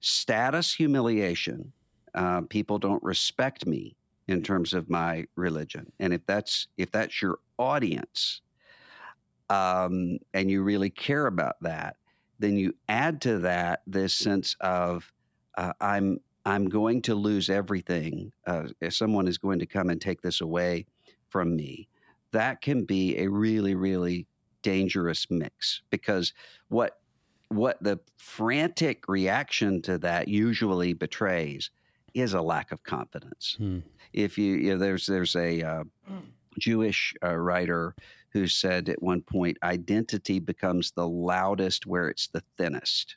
status 0.02 0.74
humiliation. 0.74 1.72
Uh, 2.14 2.42
people 2.42 2.78
don't 2.78 3.02
respect 3.02 3.66
me 3.66 3.96
in 4.28 4.42
terms 4.42 4.74
of 4.74 4.90
my 4.90 5.24
religion, 5.36 5.90
and 5.98 6.12
if 6.12 6.20
that's 6.26 6.68
if 6.76 6.90
that's 6.90 7.22
your 7.22 7.38
audience, 7.56 8.42
um, 9.48 10.18
and 10.34 10.50
you 10.50 10.62
really 10.62 10.90
care 10.90 11.26
about 11.26 11.56
that, 11.62 11.96
then 12.38 12.56
you 12.56 12.74
add 12.88 13.22
to 13.22 13.38
that 13.38 13.80
this 13.86 14.14
sense 14.14 14.54
of 14.60 15.10
uh, 15.56 15.72
I'm 15.80 16.20
I'm 16.44 16.68
going 16.68 17.00
to 17.02 17.14
lose 17.14 17.48
everything. 17.48 18.32
Uh, 18.46 18.64
if 18.80 18.94
someone 18.94 19.26
is 19.26 19.38
going 19.38 19.60
to 19.60 19.66
come 19.66 19.88
and 19.88 20.00
take 20.00 20.20
this 20.20 20.40
away 20.42 20.86
from 21.30 21.56
me, 21.56 21.88
that 22.32 22.60
can 22.60 22.84
be 22.84 23.18
a 23.18 23.28
really 23.28 23.74
really 23.74 24.26
dangerous 24.62 25.26
mix 25.30 25.82
because 25.90 26.32
what 26.68 27.01
what 27.54 27.82
the 27.82 28.00
frantic 28.16 29.08
reaction 29.08 29.82
to 29.82 29.98
that 29.98 30.28
usually 30.28 30.92
betrays 30.92 31.70
is 32.14 32.34
a 32.34 32.42
lack 32.42 32.72
of 32.72 32.82
confidence. 32.82 33.56
Hmm. 33.58 33.80
If 34.12 34.36
you, 34.36 34.54
you 34.54 34.72
know, 34.72 34.78
there's 34.78 35.06
there's 35.06 35.36
a 35.36 35.62
uh, 35.62 35.84
Jewish 36.58 37.14
uh, 37.22 37.34
writer 37.34 37.94
who 38.30 38.46
said 38.46 38.88
at 38.88 39.02
one 39.02 39.22
point, 39.22 39.58
identity 39.62 40.38
becomes 40.38 40.90
the 40.90 41.06
loudest 41.06 41.86
where 41.86 42.08
it's 42.08 42.28
the 42.28 42.42
thinnest. 42.56 43.16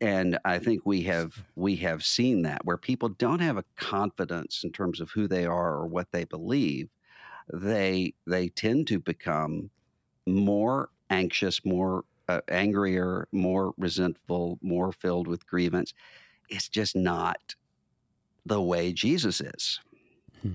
And 0.00 0.38
I 0.44 0.58
think 0.58 0.82
we 0.84 1.02
have 1.02 1.46
we 1.56 1.76
have 1.76 2.04
seen 2.04 2.42
that 2.42 2.64
where 2.64 2.78
people 2.78 3.10
don't 3.10 3.40
have 3.40 3.58
a 3.58 3.64
confidence 3.76 4.64
in 4.64 4.72
terms 4.72 5.00
of 5.00 5.10
who 5.10 5.28
they 5.28 5.44
are 5.44 5.74
or 5.74 5.86
what 5.86 6.10
they 6.12 6.24
believe, 6.24 6.88
they 7.52 8.14
they 8.26 8.48
tend 8.48 8.86
to 8.88 8.98
become 8.98 9.70
more 10.26 10.90
anxious, 11.10 11.64
more 11.64 12.04
uh, 12.30 12.40
angrier, 12.48 13.26
more 13.32 13.72
resentful, 13.76 14.58
more 14.62 14.92
filled 14.92 15.26
with 15.26 15.46
grievance. 15.46 15.92
It's 16.48 16.68
just 16.68 16.94
not 16.94 17.54
the 18.46 18.60
way 18.60 18.92
Jesus 18.92 19.40
is. 19.40 19.80
Hmm. 20.42 20.54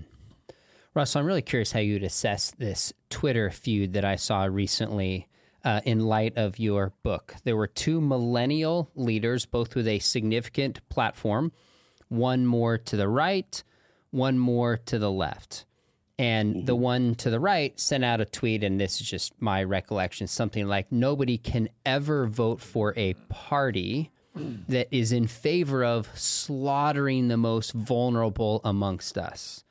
Russell, 0.93 1.21
I'm 1.21 1.27
really 1.27 1.41
curious 1.41 1.71
how 1.71 1.79
you'd 1.79 2.03
assess 2.03 2.51
this 2.57 2.93
Twitter 3.09 3.49
feud 3.51 3.93
that 3.93 4.05
I 4.05 4.15
saw 4.15 4.45
recently 4.45 5.27
uh, 5.63 5.81
in 5.83 5.99
light 5.99 6.38
of 6.38 6.59
your 6.59 6.93
book. 7.03 7.35
There 7.43 7.57
were 7.57 7.67
two 7.67 7.99
millennial 7.99 8.89
leaders, 8.95 9.45
both 9.45 9.75
with 9.75 9.88
a 9.88 9.99
significant 9.99 10.88
platform, 10.89 11.51
one 12.07 12.45
more 12.45 12.77
to 12.77 12.95
the 12.95 13.09
right, 13.09 13.63
one 14.11 14.38
more 14.38 14.77
to 14.77 14.99
the 14.99 15.11
left. 15.11 15.65
And 16.17 16.56
mm-hmm. 16.56 16.65
the 16.65 16.75
one 16.75 17.15
to 17.15 17.30
the 17.30 17.39
right 17.39 17.78
sent 17.80 18.06
out 18.06 18.21
a 18.21 18.25
tweet, 18.25 18.63
and 18.63 18.80
this 18.80 19.01
is 19.01 19.08
just 19.08 19.34
my 19.41 19.63
recollection 19.63 20.28
something 20.28 20.67
like, 20.67 20.91
Nobody 20.91 21.38
can 21.38 21.69
ever 21.86 22.28
vote 22.28 22.62
for 22.62 22.93
a 22.95 23.13
party 23.30 24.12
that 24.67 24.88
is 24.91 25.12
in 25.12 25.28
favor 25.28 25.84
of 25.84 26.10
slaughtering 26.17 27.28
the 27.28 27.38
most 27.38 27.71
vulnerable 27.71 28.62
amongst 28.63 29.17
us. 29.17 29.63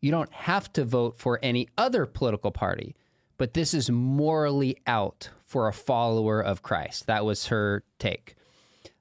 You 0.00 0.10
don't 0.10 0.32
have 0.32 0.72
to 0.74 0.84
vote 0.84 1.18
for 1.18 1.38
any 1.42 1.68
other 1.76 2.06
political 2.06 2.50
party, 2.50 2.94
but 3.36 3.54
this 3.54 3.74
is 3.74 3.90
morally 3.90 4.78
out 4.86 5.30
for 5.44 5.68
a 5.68 5.72
follower 5.72 6.40
of 6.40 6.62
Christ. 6.62 7.06
That 7.06 7.24
was 7.24 7.48
her 7.48 7.82
take. 7.98 8.34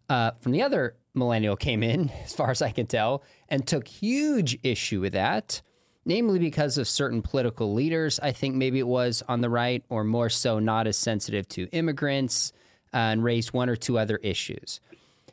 Uh, 0.10 0.32
from 0.40 0.52
the 0.54 0.62
other 0.62 0.96
millennial 1.14 1.56
came 1.56 1.84
in, 1.84 2.10
as 2.24 2.34
far 2.34 2.52
as 2.52 2.62
I 2.62 2.72
can 2.72 2.88
tell, 2.88 3.24
and 3.50 3.66
took 3.66 3.88
huge 3.88 4.58
issue 4.64 5.02
with 5.02 5.14
that 5.14 5.62
namely 6.08 6.40
because 6.40 6.78
of 6.78 6.88
certain 6.88 7.22
political 7.22 7.74
leaders. 7.74 8.18
I 8.22 8.32
think 8.32 8.56
maybe 8.56 8.80
it 8.80 8.88
was 8.88 9.22
on 9.28 9.42
the 9.42 9.50
right, 9.50 9.84
or 9.90 10.06
more 10.06 10.30
so, 10.30 10.58
not 10.58 10.88
as 10.88 10.98
sensitive 10.98 11.48
to 11.50 11.68
immigrants 11.74 12.54
uh, 12.94 12.98
and 12.98 13.24
raised 13.24 13.52
one 13.52 13.70
or 13.70 13.76
two 13.76 14.00
other 14.00 14.16
issues. 14.24 14.80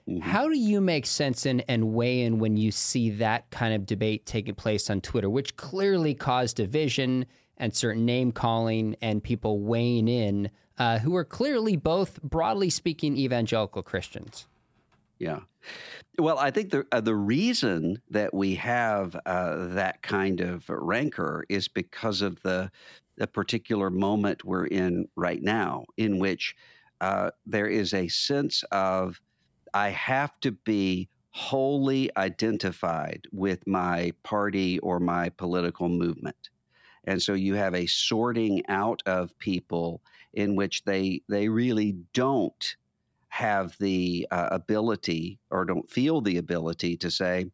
Mm-hmm. 0.09 0.21
How 0.21 0.49
do 0.49 0.59
you 0.59 0.81
make 0.81 1.07
sense 1.07 1.47
in 1.47 1.61
and 1.61 1.95
weigh 1.95 2.23
in 2.23 2.41
when 2.41 2.57
you 2.57 2.73
see 2.73 3.11
that 3.11 3.49
kind 3.51 3.73
of 3.73 3.87
debate 3.87 4.27
taking 4.27 4.57
place 4.57 4.91
on 4.91 5.01
Twitter, 5.01 5.31
which 5.31 5.57
clearly 5.57 6.13
caused 6.13 6.57
division 6.57 7.25
and 7.57 7.73
certain 7.73 8.05
name 8.05 8.33
calling 8.33 8.97
and 9.01 9.23
people 9.23 9.61
weighing 9.61 10.09
in 10.09 10.51
uh, 10.77 10.99
who 10.99 11.15
are 11.15 11.25
clearly 11.25 11.77
both, 11.77 12.21
broadly 12.21 12.69
speaking, 12.69 13.17
evangelical 13.17 13.83
Christians? 13.83 14.49
Yeah. 15.19 15.41
Well, 16.19 16.39
I 16.39 16.51
think 16.51 16.71
the 16.71 16.87
uh, 16.93 17.01
the 17.01 17.15
reason 17.17 18.03
that 18.11 18.35
we 18.35 18.57
have 18.57 19.17
uh, 19.27 19.69
that 19.75 20.03
kind 20.03 20.41
of 20.41 20.69
rancor 20.69 21.45
is 21.49 21.69
because 21.69 22.23
of 22.23 22.41
the 22.43 22.71
the 23.17 23.27
particular 23.29 23.91
moment 23.91 24.45
we're 24.45 24.67
in 24.67 25.09
right 25.17 25.43
now, 25.43 25.87
in 25.97 26.19
which 26.19 26.57
uh, 27.01 27.31
there 27.47 27.69
is 27.69 27.95
a 27.95 28.09
sense 28.09 28.65
of 28.73 29.21
I 29.75 29.91
have 29.91 30.39
to 30.41 30.53
be 30.53 31.09
wholly 31.33 32.11
identified 32.17 33.27
with 33.33 33.67
my 33.67 34.13
party 34.25 34.79
or 34.81 35.01
my 35.01 35.31
political 35.31 35.89
movement, 35.89 36.51
And 37.05 37.23
so 37.23 37.35
you 37.35 37.55
have 37.55 37.75
a 37.75 37.87
sorting 37.87 38.65
out 38.69 39.03
of 39.07 39.37
people 39.39 40.03
in 40.33 40.57
which 40.57 40.85
they 40.85 41.23
they 41.29 41.49
really 41.49 41.93
don't 42.13 42.77
have 43.35 43.77
the 43.81 44.25
uh, 44.31 44.47
ability 44.53 45.41
or 45.51 45.65
don't 45.65 45.91
feel 45.91 46.21
the 46.21 46.37
ability 46.37 46.97
to 46.97 47.11
say, 47.11 47.45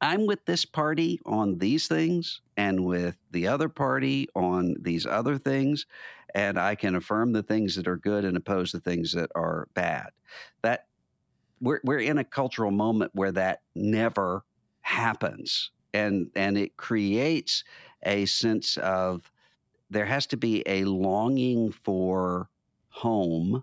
I'm 0.00 0.24
with 0.24 0.42
this 0.46 0.64
party 0.64 1.20
on 1.26 1.58
these 1.58 1.86
things 1.86 2.40
and 2.56 2.86
with 2.86 3.18
the 3.30 3.46
other 3.46 3.68
party 3.68 4.26
on 4.34 4.74
these 4.80 5.04
other 5.04 5.36
things, 5.36 5.84
and 6.34 6.58
I 6.58 6.76
can 6.76 6.94
affirm 6.94 7.32
the 7.32 7.42
things 7.42 7.76
that 7.76 7.86
are 7.86 7.98
good 7.98 8.24
and 8.24 8.38
oppose 8.38 8.72
the 8.72 8.80
things 8.80 9.12
that 9.12 9.30
are 9.34 9.68
bad. 9.74 10.12
That 10.62 10.86
we're 11.60 11.82
we're 11.84 11.98
in 11.98 12.16
a 12.16 12.24
cultural 12.24 12.70
moment 12.70 13.10
where 13.14 13.32
that 13.32 13.60
never 13.74 14.46
happens, 14.80 15.72
and 15.92 16.30
and 16.34 16.56
it 16.56 16.78
creates 16.78 17.64
a 18.02 18.24
sense 18.24 18.78
of 18.78 19.30
there 19.90 20.06
has 20.06 20.26
to 20.28 20.38
be 20.38 20.62
a 20.64 20.84
longing 20.84 21.70
for 21.70 22.48
home 22.88 23.62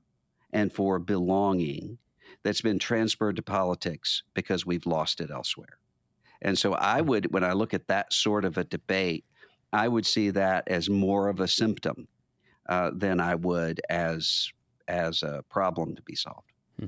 and 0.52 0.72
for 0.72 1.00
belonging 1.00 1.98
that's 2.44 2.62
been 2.62 2.80
transferred 2.80 3.36
to 3.36 3.42
politics 3.42 4.24
because 4.34 4.66
we've 4.66 4.86
lost 4.86 5.22
it 5.22 5.30
elsewhere. 5.32 5.78
And 6.42 6.58
so 6.58 6.76
I 6.80 7.02
hmm. 7.02 7.08
would, 7.08 7.34
when 7.34 7.44
I 7.44 7.54
look 7.54 7.74
at 7.74 7.88
that 7.88 8.14
sort 8.14 8.46
of 8.46 8.58
a 8.58 8.64
debate, 8.64 9.26
I 9.72 9.88
would 9.88 10.06
see 10.06 10.32
that 10.32 10.68
as 10.68 10.90
more 10.90 11.28
of 11.28 11.40
a 11.40 11.48
symptom 11.48 12.08
uh, 12.68 12.92
than 12.94 13.20
I 13.20 13.36
would 13.36 13.82
as 13.90 14.52
as 14.88 15.22
a 15.22 15.44
problem 15.50 15.96
to 15.96 16.02
be 16.02 16.16
solved. 16.16 16.52
Hmm. 16.80 16.86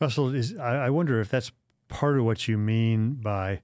Russell, 0.00 0.34
is, 0.34 0.56
I, 0.56 0.86
I, 0.86 0.90
wonder 0.90 1.20
if 1.20 1.30
that's 1.30 1.50
part 1.88 2.16
of 2.16 2.24
what 2.24 2.46
you 2.46 2.56
mean 2.56 3.14
by 3.14 3.62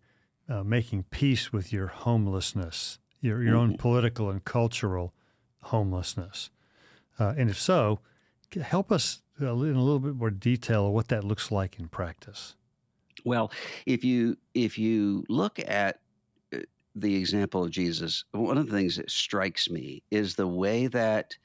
uh, 0.49 0.65
making 0.65 1.05
peace 1.05 1.53
with 1.53 1.73
your 1.73 1.87
homelessness, 1.87 2.99
your 3.21 3.43
your 3.43 3.55
mm-hmm. 3.55 3.61
own 3.61 3.77
political 3.77 4.29
and 4.29 4.45
cultural 4.45 5.15
homelessness, 5.63 6.51
uh, 7.21 7.35
and 7.37 7.49
if 7.49 7.61
so, 7.61 8.01
help 8.57 8.91
us 8.91 9.21
in 9.41 9.47
a 9.47 9.53
little 9.55 10.01
bit 10.01 10.17
more 10.17 10.31
detail 10.31 10.93
what 10.93 11.09
that 11.09 11.25
looks 11.25 11.51
like 11.51 11.79
in 11.79 11.89
practice. 11.89 12.55
Well, 13.25 13.53
if 13.87 14.05
you 14.05 14.37
if 14.55 14.79
you 14.79 15.25
look 15.29 15.59
at 15.59 16.01
uh, 16.55 16.59
the 16.95 17.17
example 17.17 17.65
of 17.65 17.71
Jesus, 17.71 18.25
one 18.33 18.59
of 18.59 18.67
the 18.67 18.73
things 18.73 18.97
that 18.97 19.11
strikes 19.11 19.69
me 19.69 20.03
is 20.11 20.35
the 20.35 20.47
way 20.47 20.87
that 20.89 21.37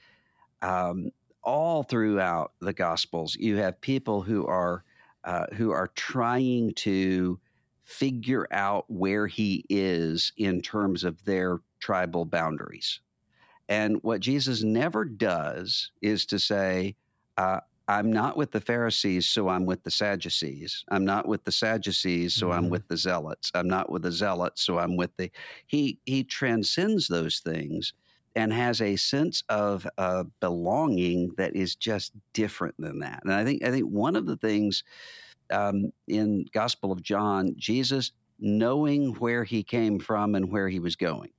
um, 0.62 1.10
all 1.44 1.84
throughout 1.84 2.54
the 2.62 2.74
Gospels 2.74 3.36
you 3.36 3.58
have 3.58 3.80
people 3.82 4.22
who 4.22 4.46
are 4.46 4.84
uh, 5.24 5.46
who 5.54 5.72
are 5.72 5.88
trying 5.96 6.74
to 6.76 7.40
figure 7.84 8.48
out 8.52 8.86
where 8.88 9.28
he 9.28 9.66
is 9.70 10.32
in 10.38 10.62
terms 10.62 11.04
of 11.04 11.24
their 11.26 11.60
tribal 11.80 12.26
boundaries. 12.26 13.00
And 13.70 13.98
what 14.04 14.20
Jesus 14.20 14.64
never 14.64 15.06
does 15.06 15.92
is 16.02 16.26
to 16.28 16.40
say, 16.40 16.96
uh, 17.38 17.60
I'm 17.88 18.12
not 18.12 18.38
with 18.38 18.52
the 18.52 18.62
Pharisees, 18.62 19.28
so 19.28 19.50
I'm 19.50 19.66
with 19.66 19.84
the 19.84 19.92
Sadducees. 19.92 20.86
I'm 20.90 21.04
not 21.04 21.28
with 21.28 21.44
the 21.44 21.52
Sadducees, 21.52 22.34
so 22.34 22.48
mm-hmm. 22.48 22.58
I'm 22.58 22.70
with 22.70 22.88
the 22.88 22.98
Zealots. 22.98 23.52
I'm 23.54 23.68
not 23.68 23.92
with 23.92 24.04
the 24.04 24.12
Zealots, 24.12 24.62
so 24.62 24.80
I'm 24.80 24.96
with 24.96 25.12
the. 25.18 25.30
He 25.68 26.00
he 26.06 26.24
transcends 26.24 27.08
those 27.08 27.40
things 27.40 27.94
and 28.36 28.54
has 28.54 28.82
a 28.82 28.96
sense 28.96 29.44
of 29.50 29.86
uh, 29.98 30.24
belonging 30.40 31.32
that 31.38 31.56
is 31.56 31.76
just 31.76 32.14
different 32.34 32.76
than 32.80 33.00
that. 33.00 33.22
And 33.24 33.34
I 33.34 33.44
think 33.44 33.64
I 33.64 33.72
think 33.72 33.86
one 33.86 34.16
of 34.16 34.26
the 34.26 34.38
things 34.38 34.84
um, 35.52 35.92
in 36.08 36.46
Gospel 36.54 36.92
of 36.92 37.04
John, 37.04 37.54
Jesus 37.58 38.14
knowing 38.40 39.14
where 39.16 39.44
he 39.44 39.64
came 39.64 40.00
from 40.00 40.36
and 40.36 40.52
where 40.52 40.68
he 40.70 40.80
was 40.80 40.96
going, 40.96 41.30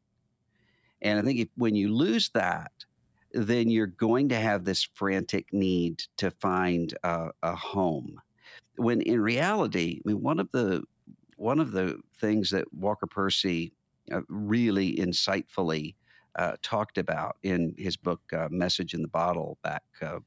and 1.05 1.19
I 1.19 1.23
think 1.23 1.39
if, 1.39 1.49
when 1.57 1.77
you 1.77 1.95
lose 1.95 2.31
that, 2.31 2.73
then 3.33 3.69
you're 3.69 3.87
going 3.87 4.31
to 4.31 4.41
have 4.41 4.65
this 4.65 4.83
frantic 4.95 5.53
need 5.53 6.03
to 6.17 6.31
find 6.31 6.97
a, 7.05 7.29
a 7.43 7.55
home. 7.55 8.21
When 8.77 9.03
in 9.03 9.21
reality, 9.21 10.01
I 10.05 10.09
mean, 10.09 10.23
one 10.23 10.41
of 10.41 10.51
the 10.53 10.83
one 11.37 11.61
of 11.61 11.73
the 11.73 12.01
things 12.21 12.51
that 12.51 12.73
Walker 12.73 13.07
Percy 13.07 13.73
uh, 14.13 14.23
really 14.29 14.97
insightfully 14.97 15.95
uh, 16.37 16.53
talked 16.63 16.97
about 16.97 17.37
in 17.43 17.75
his 17.77 17.97
book 17.97 18.21
uh, 18.33 18.49
"Message 18.51 18.95
in 18.95 19.03
the 19.03 19.09
Bottle" 19.09 19.59
back, 19.63 19.83
uh, 20.01 20.21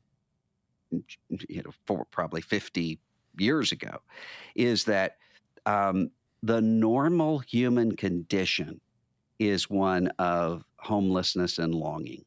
you 0.92 1.64
know, 1.64 1.72
for 1.86 2.06
probably 2.12 2.42
fifty 2.42 3.00
years 3.38 3.72
ago, 3.72 3.98
is 4.56 4.84
that 4.86 5.18
um, 5.66 6.12
the 6.44 6.62
normal 6.62 7.40
human 7.40 7.96
condition 7.96 8.80
is 9.40 9.70
one 9.70 10.08
of 10.20 10.64
homelessness 10.78 11.58
and 11.58 11.74
longing. 11.74 12.24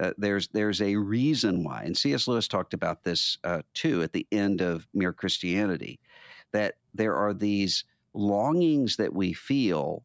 Uh, 0.00 0.12
there's 0.18 0.48
there's 0.48 0.82
a 0.82 0.96
reason 0.96 1.64
why, 1.64 1.82
and 1.82 1.96
C.S. 1.96 2.28
Lewis 2.28 2.48
talked 2.48 2.74
about 2.74 3.02
this 3.02 3.38
uh, 3.44 3.62
too 3.72 4.02
at 4.02 4.12
the 4.12 4.26
end 4.30 4.60
of 4.60 4.86
Mere 4.92 5.12
Christianity, 5.12 5.98
that 6.52 6.74
there 6.94 7.14
are 7.14 7.32
these 7.32 7.84
longings 8.12 8.96
that 8.96 9.14
we 9.14 9.32
feel, 9.32 10.04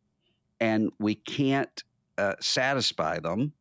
and 0.62 0.91
we 0.99 1.15
can't 1.15 1.84
uh, 2.17 2.36
satisfy 2.39 3.19
them, 3.19 3.51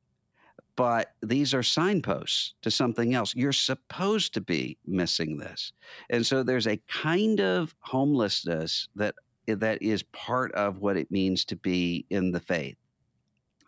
but 0.76 1.14
these 1.20 1.52
are 1.52 1.64
signposts 1.64 2.54
to 2.62 2.70
something 2.70 3.12
else. 3.12 3.34
You're 3.34 3.52
supposed 3.52 4.32
to 4.34 4.40
be 4.40 4.78
missing 4.86 5.36
this, 5.36 5.72
and 6.10 6.24
so 6.24 6.44
there's 6.44 6.68
a 6.68 6.80
kind 6.88 7.40
of 7.40 7.74
homelessness 7.80 8.88
that 8.94 9.16
that 9.46 9.82
is 9.82 10.02
part 10.02 10.52
of 10.52 10.78
what 10.78 10.96
it 10.96 11.10
means 11.10 11.44
to 11.46 11.56
be 11.56 12.06
in 12.10 12.32
the 12.32 12.40
faith. 12.40 12.76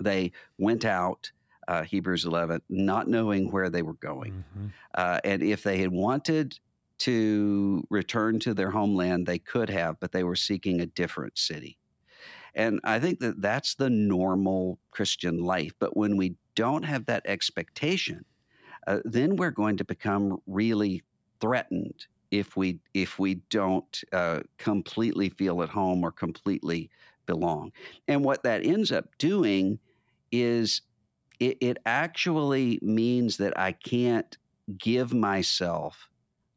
They 0.00 0.32
went 0.58 0.84
out 0.84 1.32
uh, 1.68 1.82
Hebrews 1.82 2.24
11, 2.24 2.62
not 2.68 3.08
knowing 3.08 3.50
where 3.50 3.70
they 3.70 3.82
were 3.82 3.94
going. 3.94 4.32
Mm-hmm. 4.32 4.66
Uh, 4.94 5.18
and 5.24 5.42
if 5.42 5.62
they 5.62 5.78
had 5.78 5.92
wanted 5.92 6.58
to 6.98 7.84
return 7.90 8.38
to 8.40 8.54
their 8.54 8.70
homeland, 8.70 9.26
they 9.26 9.38
could 9.38 9.70
have, 9.70 9.98
but 10.00 10.12
they 10.12 10.24
were 10.24 10.36
seeking 10.36 10.80
a 10.80 10.86
different 10.86 11.38
city. 11.38 11.78
And 12.54 12.80
I 12.84 13.00
think 13.00 13.20
that 13.20 13.40
that's 13.40 13.74
the 13.74 13.90
normal 13.90 14.78
Christian 14.90 15.38
life. 15.38 15.72
But 15.78 15.96
when 15.96 16.16
we 16.16 16.36
don't 16.54 16.84
have 16.84 17.06
that 17.06 17.22
expectation, 17.24 18.24
uh, 18.86 18.98
then 19.04 19.36
we're 19.36 19.50
going 19.50 19.76
to 19.78 19.84
become 19.84 20.40
really 20.46 21.02
threatened 21.40 22.06
if 22.32 22.56
we 22.56 22.80
if 22.94 23.18
we 23.18 23.34
don't 23.50 24.02
uh, 24.12 24.40
completely 24.58 25.28
feel 25.28 25.62
at 25.62 25.68
home 25.68 26.02
or 26.02 26.10
completely 26.10 26.90
belong. 27.26 27.70
And 28.08 28.24
what 28.24 28.42
that 28.42 28.66
ends 28.66 28.90
up 28.90 29.16
doing 29.18 29.78
is 30.32 30.80
it, 31.38 31.58
it 31.60 31.76
actually 31.86 32.80
means 32.82 33.36
that 33.36 33.56
I 33.56 33.72
can't 33.72 34.36
give 34.78 35.12
myself 35.12 36.08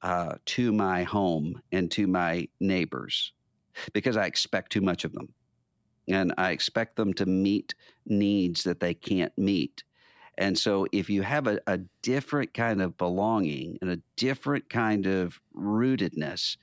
uh, 0.02 0.36
to 0.46 0.72
my 0.72 1.04
home 1.04 1.62
and 1.72 1.92
to 1.92 2.08
my 2.08 2.48
neighbors 2.60 3.34
because 3.94 4.16
I 4.16 4.26
expect 4.26 4.72
too 4.72 4.82
much 4.82 5.04
of 5.04 5.12
them. 5.12 5.34
And 6.08 6.34
I 6.38 6.52
expect 6.52 6.96
them 6.96 7.14
to 7.16 7.26
meet 7.26 7.76
needs 8.06 8.64
that 8.64 8.80
they 8.80 8.94
can't 8.94 9.36
meet. 9.38 9.84
And 10.38 10.58
so, 10.58 10.88
if 10.92 11.10
you 11.10 11.22
have 11.22 11.48
a, 11.48 11.60
a 11.68 11.80
different 12.02 12.54
kind 12.54 12.82
of 12.82 12.98
belonging 12.98 13.78
and 13.82 13.90
a 13.90 14.00
different 14.18 14.70
kind 14.70 15.06
of 15.06 15.40
rootedness, 15.56 16.58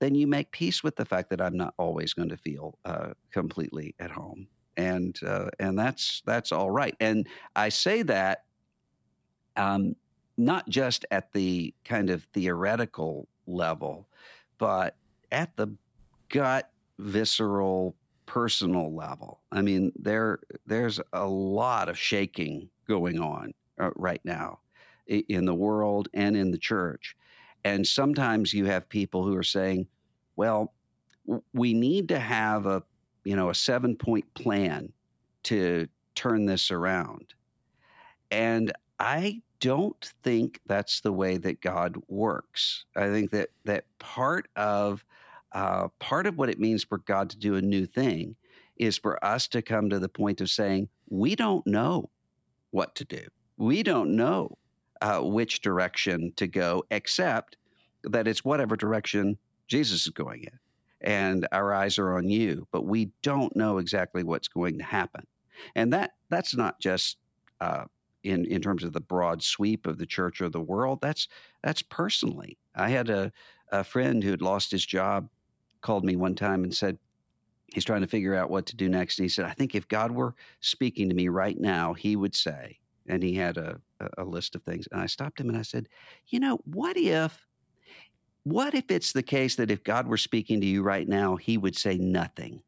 then 0.00 0.14
you 0.14 0.26
make 0.26 0.50
peace 0.50 0.82
with 0.82 0.96
the 0.96 1.04
fact 1.04 1.30
that 1.30 1.40
I'm 1.40 1.56
not 1.56 1.74
always 1.78 2.14
going 2.14 2.30
to 2.30 2.36
feel 2.36 2.78
uh, 2.84 3.10
completely 3.32 3.94
at 3.98 4.10
home 4.10 4.48
and 4.80 5.18
uh, 5.26 5.50
and 5.58 5.78
that's 5.78 6.22
that's 6.24 6.52
all 6.52 6.70
right. 6.70 6.96
And 7.00 7.26
I 7.54 7.68
say 7.68 8.02
that 8.02 8.44
um, 9.56 9.94
not 10.36 10.68
just 10.68 11.04
at 11.10 11.32
the 11.32 11.74
kind 11.84 12.08
of 12.10 12.24
theoretical 12.32 13.28
level, 13.46 14.08
but 14.58 14.96
at 15.30 15.56
the 15.56 15.76
gut, 16.28 16.70
visceral, 16.98 17.94
personal 18.26 18.94
level. 18.94 19.40
I 19.52 19.60
mean, 19.60 19.92
there 19.96 20.40
there's 20.66 21.00
a 21.12 21.26
lot 21.26 21.88
of 21.88 21.98
shaking 21.98 22.70
going 22.90 23.18
on 23.18 23.52
uh, 23.80 23.90
right 23.96 24.20
now 24.24 24.58
in 25.06 25.44
the 25.44 25.54
world 25.54 26.08
and 26.12 26.36
in 26.36 26.50
the 26.50 26.58
church, 26.58 27.16
and 27.64 27.86
sometimes 27.86 28.52
you 28.52 28.66
have 28.66 28.88
people 28.88 29.24
who 29.24 29.36
are 29.36 29.42
saying, 29.42 29.86
"Well, 30.36 30.74
we 31.52 31.74
need 31.74 32.08
to 32.08 32.18
have 32.18 32.66
a 32.66 32.82
you 33.24 33.36
know, 33.36 33.50
a 33.50 33.54
seven 33.54 33.96
point 33.96 34.32
plan 34.34 34.92
to 35.44 35.86
turn 36.14 36.46
this 36.46 36.70
around. 36.70 37.34
And 38.30 38.72
I 38.98 39.42
don't 39.60 40.12
think 40.22 40.60
that's 40.66 41.00
the 41.00 41.12
way 41.12 41.36
that 41.38 41.60
God 41.60 41.96
works. 42.08 42.84
I 42.96 43.08
think 43.08 43.30
that 43.30 43.50
that 43.64 43.84
part 43.98 44.48
of 44.56 45.04
uh, 45.52 45.88
part 45.98 46.26
of 46.26 46.38
what 46.38 46.48
it 46.48 46.60
means 46.60 46.84
for 46.84 46.98
God 46.98 47.28
to 47.30 47.38
do 47.38 47.56
a 47.56 47.62
new 47.62 47.84
thing 47.84 48.36
is 48.76 48.96
for 48.96 49.22
us 49.24 49.48
to 49.48 49.62
come 49.62 49.90
to 49.90 49.98
the 49.98 50.08
point 50.08 50.40
of 50.40 50.48
saying 50.48 50.88
we 51.08 51.34
don't 51.34 51.66
know 51.66 52.08
what 52.70 52.94
to 52.96 53.04
do. 53.04 53.26
We 53.56 53.82
don't 53.82 54.16
know 54.16 54.58
uh, 55.00 55.20
which 55.20 55.60
direction 55.60 56.32
to 56.36 56.46
go, 56.46 56.84
except 56.90 57.56
that 58.04 58.28
it's 58.28 58.44
whatever 58.44 58.76
direction 58.76 59.38
Jesus 59.68 60.06
is 60.06 60.12
going 60.12 60.44
in 60.44 60.58
and 61.00 61.46
our 61.52 61.72
eyes 61.72 61.98
are 61.98 62.16
on 62.16 62.28
you, 62.28 62.66
but 62.72 62.84
we 62.84 63.10
don't 63.22 63.54
know 63.56 63.78
exactly 63.78 64.22
what's 64.22 64.48
going 64.48 64.78
to 64.78 64.84
happen. 64.84 65.26
and 65.74 65.92
that 65.92 66.12
that's 66.28 66.54
not 66.54 66.80
just 66.80 67.18
uh, 67.60 67.84
in 68.22 68.44
in 68.46 68.60
terms 68.62 68.84
of 68.84 68.92
the 68.92 69.00
broad 69.00 69.42
sweep 69.42 69.86
of 69.86 69.98
the 69.98 70.06
church 70.06 70.40
or 70.40 70.48
the 70.48 70.60
world. 70.60 71.00
That's 71.02 71.28
that's 71.62 71.82
personally. 71.82 72.58
I 72.74 72.90
had 72.90 73.10
a 73.10 73.32
a 73.72 73.84
friend 73.84 74.22
who 74.22 74.30
had 74.30 74.42
lost 74.42 74.70
his 74.70 74.84
job 74.84 75.28
called 75.80 76.04
me 76.04 76.16
one 76.16 76.34
time 76.34 76.64
and 76.64 76.74
said 76.74 76.98
he's 77.72 77.84
trying 77.84 78.00
to 78.00 78.06
figure 78.06 78.34
out 78.34 78.50
what 78.50 78.66
to 78.66 78.76
do 78.76 78.88
next. 78.88 79.18
And 79.18 79.24
he 79.24 79.28
said, 79.28 79.44
I 79.44 79.52
think 79.52 79.74
if 79.74 79.88
God 79.88 80.12
were 80.12 80.34
speaking 80.60 81.08
to 81.08 81.14
me 81.14 81.28
right 81.28 81.58
now, 81.58 81.94
he 81.94 82.16
would 82.16 82.34
say, 82.34 82.78
and 83.06 83.22
he 83.22 83.34
had 83.34 83.56
a, 83.56 83.80
a 84.18 84.24
list 84.24 84.54
of 84.54 84.62
things. 84.62 84.86
And 84.90 85.00
I 85.00 85.06
stopped 85.06 85.40
him 85.40 85.48
and 85.48 85.58
I 85.58 85.62
said, 85.62 85.88
you 86.28 86.40
know, 86.40 86.60
what 86.64 86.96
if 86.96 87.46
what 88.44 88.74
if 88.74 88.90
it's 88.90 89.12
the 89.12 89.22
case 89.22 89.56
that 89.56 89.70
if 89.70 89.84
God 89.84 90.06
were 90.06 90.16
speaking 90.16 90.60
to 90.62 90.66
you 90.66 90.82
right 90.82 91.06
now, 91.06 91.36
he 91.36 91.58
would 91.58 91.76
say 91.76 91.98
nothing? 91.98 92.62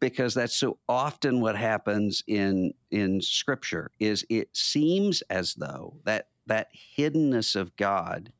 Because 0.00 0.34
that's 0.34 0.56
so 0.56 0.78
often 0.88 1.40
what 1.40 1.56
happens 1.56 2.22
in 2.26 2.72
in 2.90 3.20
scripture 3.20 3.90
is 4.00 4.24
it 4.28 4.48
seems 4.52 5.22
as 5.22 5.54
though 5.54 5.96
that 6.04 6.28
that 6.46 6.68
hiddenness 6.98 7.56
of 7.56 7.74
God 7.76 8.32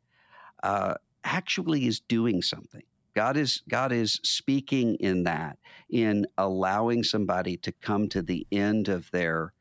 uh, 0.62 0.94
actually 1.24 1.86
is 1.86 2.00
doing 2.00 2.42
something. 2.42 2.82
God 3.14 3.36
is 3.36 3.62
God 3.68 3.92
is 3.92 4.20
speaking 4.22 4.96
in 4.96 5.24
that, 5.24 5.58
in 5.88 6.26
allowing 6.36 7.04
somebody 7.04 7.56
to 7.58 7.72
come 7.72 8.08
to 8.08 8.22
the 8.22 8.46
end 8.50 8.88
of 8.88 9.10
their 9.10 9.52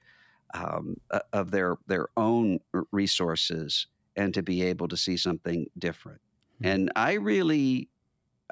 um, 0.54 0.98
uh, 1.12 1.20
of 1.32 1.52
their 1.52 1.78
their 1.88 2.08
own 2.18 2.60
resources 2.92 3.88
and 4.16 4.34
to 4.34 4.44
be 4.44 4.64
able 4.64 4.88
to 4.88 4.98
see 4.98 5.18
something 5.18 5.68
different. 5.78 6.22
Mm-hmm. 6.56 6.66
And 6.66 6.92
I 6.96 7.14
really, 7.14 7.90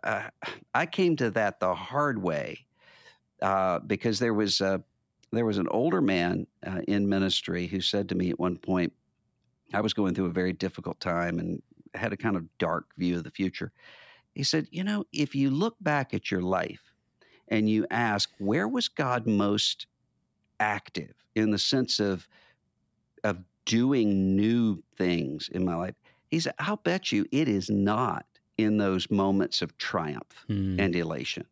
uh, 0.04 0.30
I 0.74 0.86
came 0.86 1.16
to 1.18 1.32
that 1.32 1.60
the 1.60 1.74
hard 1.74 2.22
way 2.22 2.66
uh, 3.42 3.80
because 3.80 4.20
there 4.20 4.34
was 4.34 4.62
a, 4.62 4.84
there 5.32 5.46
was 5.46 5.58
an 5.58 5.68
older 5.70 6.02
man 6.02 6.48
uh, 6.66 6.82
in 6.88 7.08
ministry 7.08 7.68
who 7.68 7.82
said 7.82 8.10
to 8.10 8.16
me 8.16 8.30
at 8.30 8.40
one 8.40 8.58
point, 8.58 8.94
I 9.74 9.82
was 9.82 9.94
going 9.94 10.16
through 10.16 10.26
a 10.26 10.32
very 10.32 10.54
difficult 10.54 11.00
time 11.00 11.40
and 11.40 11.62
had 11.94 12.14
a 12.14 12.18
kind 12.18 12.36
of 12.36 12.46
dark 12.58 12.86
view 12.98 13.18
of 13.18 13.24
the 13.24 13.32
future. 13.32 13.72
He 14.34 14.44
said, 14.44 14.68
You 14.72 14.84
know, 14.84 15.06
if 15.12 15.36
you 15.36 15.50
look 15.50 15.76
back 15.82 16.14
at 16.14 16.32
your 16.32 16.42
life 16.42 16.94
and 17.48 17.70
you 17.70 17.86
ask, 17.90 18.30
where 18.40 18.68
was 18.68 18.88
God 18.88 19.28
most 19.28 19.88
active 20.60 21.14
in 21.36 21.52
the 21.52 21.58
sense 21.58 22.00
of, 22.00 22.28
of 23.24 23.40
doing 23.66 24.36
new 24.36 24.82
things 24.98 25.50
in 25.52 25.66
my 25.66 25.76
life? 25.76 25.96
He 26.30 26.40
said, 26.40 26.54
I'll 26.60 26.78
bet 26.78 27.12
you 27.12 27.26
it 27.32 27.48
is 27.48 27.70
not 27.70 28.26
in 28.58 28.78
those 28.78 29.10
moments 29.12 29.62
of 29.62 29.78
triumph 29.78 30.46
hmm. 30.48 30.80
and 30.80 30.96
elation. 30.96 31.46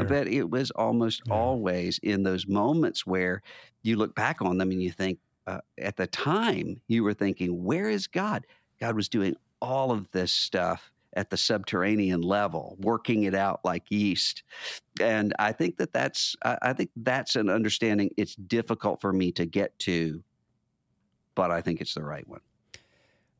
I 0.00 0.02
bet 0.04 0.28
it 0.28 0.50
was 0.50 0.70
almost 0.70 1.22
yeah. 1.26 1.34
always 1.34 1.98
in 2.02 2.22
those 2.22 2.46
moments 2.46 3.06
where 3.06 3.42
you 3.82 3.96
look 3.96 4.14
back 4.14 4.40
on 4.40 4.56
them 4.56 4.70
and 4.70 4.82
you 4.82 4.90
think, 4.90 5.18
uh, 5.46 5.60
at 5.78 5.96
the 5.96 6.06
time, 6.06 6.80
you 6.88 7.02
were 7.02 7.14
thinking, 7.14 7.64
where 7.64 7.88
is 7.88 8.06
God? 8.06 8.46
God 8.80 8.96
was 8.96 9.08
doing 9.08 9.34
all 9.60 9.90
of 9.90 10.10
this 10.10 10.32
stuff 10.32 10.90
at 11.18 11.30
the 11.30 11.36
subterranean 11.36 12.20
level, 12.20 12.76
working 12.78 13.24
it 13.24 13.34
out 13.34 13.58
like 13.64 13.90
yeast. 13.90 14.44
And 15.00 15.34
I 15.40 15.50
think 15.50 15.76
that 15.78 15.92
that's 15.92 16.36
I 16.42 16.72
think 16.72 16.90
that's 16.94 17.34
an 17.34 17.50
understanding. 17.50 18.10
It's 18.16 18.36
difficult 18.36 19.00
for 19.00 19.12
me 19.12 19.32
to 19.32 19.44
get 19.44 19.76
to, 19.80 20.22
but 21.34 21.50
I 21.50 21.60
think 21.60 21.80
it's 21.80 21.94
the 21.94 22.04
right 22.04 22.26
one. 22.28 22.40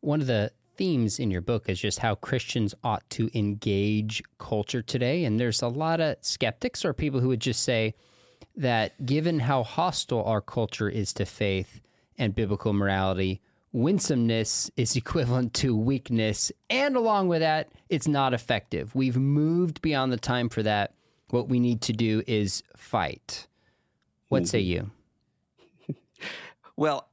One 0.00 0.20
of 0.20 0.26
the 0.26 0.50
themes 0.76 1.20
in 1.20 1.30
your 1.30 1.40
book 1.40 1.68
is 1.68 1.78
just 1.78 2.00
how 2.00 2.16
Christians 2.16 2.74
ought 2.82 3.08
to 3.10 3.30
engage 3.32 4.24
culture 4.38 4.82
today, 4.82 5.24
and 5.24 5.38
there's 5.38 5.62
a 5.62 5.68
lot 5.68 6.00
of 6.00 6.16
skeptics 6.20 6.84
or 6.84 6.92
people 6.92 7.20
who 7.20 7.28
would 7.28 7.40
just 7.40 7.62
say 7.62 7.94
that 8.56 9.06
given 9.06 9.38
how 9.38 9.62
hostile 9.62 10.24
our 10.24 10.40
culture 10.40 10.88
is 10.88 11.12
to 11.12 11.24
faith 11.24 11.80
and 12.18 12.34
biblical 12.34 12.72
morality, 12.72 13.40
winsomeness 13.72 14.70
is 14.76 14.96
equivalent 14.96 15.54
to 15.54 15.76
weakness. 15.76 16.52
And 16.70 16.96
along 16.96 17.28
with 17.28 17.40
that, 17.40 17.70
it's 17.88 18.08
not 18.08 18.34
effective. 18.34 18.94
We've 18.94 19.16
moved 19.16 19.80
beyond 19.82 20.12
the 20.12 20.18
time 20.18 20.48
for 20.48 20.62
that. 20.62 20.94
What 21.30 21.48
we 21.48 21.60
need 21.60 21.82
to 21.82 21.92
do 21.92 22.22
is 22.26 22.62
fight. 22.76 23.46
What 24.28 24.44
mm-hmm. 24.44 24.46
say 24.46 24.60
you? 24.60 24.90
well, 26.76 27.08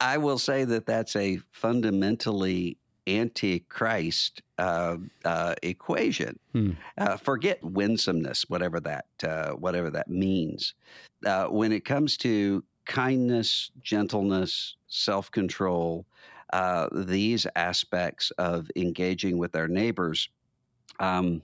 I 0.00 0.18
will 0.18 0.38
say 0.38 0.64
that 0.64 0.86
that's 0.86 1.16
a 1.16 1.38
fundamentally 1.52 2.78
antichrist 3.06 4.42
uh, 4.58 4.96
uh, 5.24 5.54
equation. 5.62 6.38
Hmm. 6.52 6.72
Uh, 6.98 7.16
forget 7.16 7.62
winsomeness, 7.62 8.48
whatever 8.48 8.80
that 8.80 9.06
uh, 9.22 9.50
whatever 9.52 9.90
that 9.90 10.08
means. 10.08 10.74
Uh, 11.24 11.46
when 11.46 11.72
it 11.72 11.84
comes 11.84 12.16
to 12.18 12.64
kindness, 12.86 13.70
gentleness, 13.82 14.76
self 14.86 15.30
control, 15.30 16.06
uh, 16.52 16.88
these 16.92 17.46
aspects 17.56 18.30
of 18.38 18.70
engaging 18.76 19.38
with 19.38 19.54
our 19.54 19.68
neighbors, 19.68 20.28
um, 21.00 21.42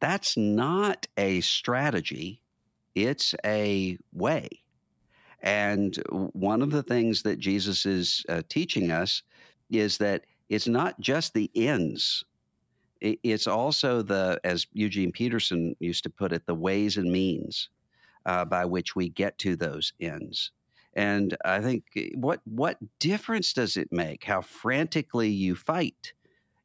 that's 0.00 0.36
not 0.36 1.06
a 1.16 1.40
strategy, 1.42 2.40
it's 2.94 3.34
a 3.44 3.98
way. 4.12 4.48
And 5.40 5.96
one 6.08 6.62
of 6.62 6.70
the 6.70 6.82
things 6.82 7.22
that 7.22 7.38
Jesus 7.38 7.86
is 7.86 8.24
uh, 8.28 8.42
teaching 8.48 8.90
us 8.90 9.22
is 9.70 9.98
that 9.98 10.24
it's 10.48 10.66
not 10.66 10.98
just 11.00 11.34
the 11.34 11.50
ends. 11.54 12.24
It's 13.00 13.46
also 13.46 14.00
the, 14.00 14.40
as 14.42 14.66
Eugene 14.72 15.12
Peterson 15.12 15.76
used 15.78 16.02
to 16.04 16.10
put 16.10 16.32
it, 16.32 16.46
the 16.46 16.54
ways 16.54 16.96
and 16.96 17.12
means 17.12 17.68
uh, 18.26 18.44
by 18.44 18.66
which 18.66 18.94
we 18.94 19.08
get 19.08 19.38
to 19.38 19.56
those 19.56 19.94
ends. 20.00 20.50
And 20.94 21.36
I 21.44 21.60
think 21.60 21.84
eh, 21.96 22.08
what 22.14 22.40
what 22.44 22.78
difference 22.98 23.52
does 23.52 23.76
it 23.76 23.92
make 23.92 24.24
how 24.24 24.42
frantically 24.42 25.30
you 25.30 25.54
fight 25.54 26.12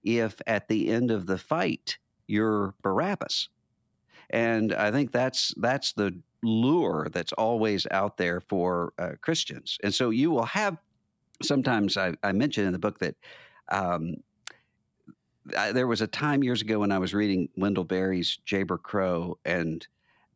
if 0.04 0.42
at 0.48 0.68
the 0.68 0.90
end 0.90 1.12
of 1.12 1.28
the 1.28 1.38
fight 1.38 1.98
you're 2.28 2.74
Barabbas? 2.82 3.50
And 4.30 4.74
I 4.74 4.92
think 4.92 5.12
that's 5.12 5.54
that's 5.58 5.94
the 5.94 6.18
lure 6.44 7.08
that's 7.12 7.34
always 7.34 7.86
out 7.92 8.18
there 8.18 8.42
for 8.42 8.94
uh, 8.98 9.12
Christians. 9.22 9.78
And 9.84 9.94
so 9.94 10.10
you 10.10 10.32
will 10.32 10.46
have 10.46 10.78
sometimes 11.44 11.98
I, 11.98 12.14
I 12.24 12.32
mentioned 12.32 12.68
in 12.68 12.74
the 12.74 12.80
book 12.80 13.00
that 13.00 13.16
um, 13.70 14.16
I, 15.58 15.72
there 15.72 15.88
was 15.88 16.02
a 16.02 16.08
time 16.08 16.44
years 16.44 16.62
ago 16.62 16.80
when 16.80 16.92
I 16.92 17.00
was 17.00 17.14
reading 17.14 17.50
Wendell 17.58 17.84
Berry's 17.84 18.40
Jayber 18.48 18.82
Crow, 18.82 19.38
and 19.44 19.86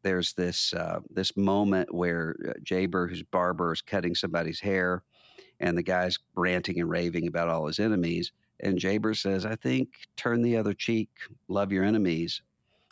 there's 0.05 0.33
this 0.33 0.71
uh, 0.73 0.99
this 1.09 1.35
moment 1.35 1.93
where 1.93 2.35
uh, 2.47 2.53
Jayber, 2.63 3.09
who's 3.09 3.23
barber, 3.23 3.73
is 3.73 3.81
cutting 3.81 4.13
somebody's 4.13 4.59
hair, 4.59 5.01
and 5.59 5.75
the 5.75 5.83
guy's 5.83 6.19
ranting 6.35 6.79
and 6.79 6.89
raving 6.89 7.27
about 7.27 7.49
all 7.49 7.65
his 7.65 7.79
enemies. 7.79 8.31
And 8.59 8.77
Jayber 8.77 9.17
says, 9.17 9.47
"I 9.47 9.55
think 9.55 9.89
turn 10.15 10.43
the 10.43 10.57
other 10.57 10.75
cheek, 10.75 11.09
love 11.47 11.71
your 11.71 11.83
enemies." 11.83 12.43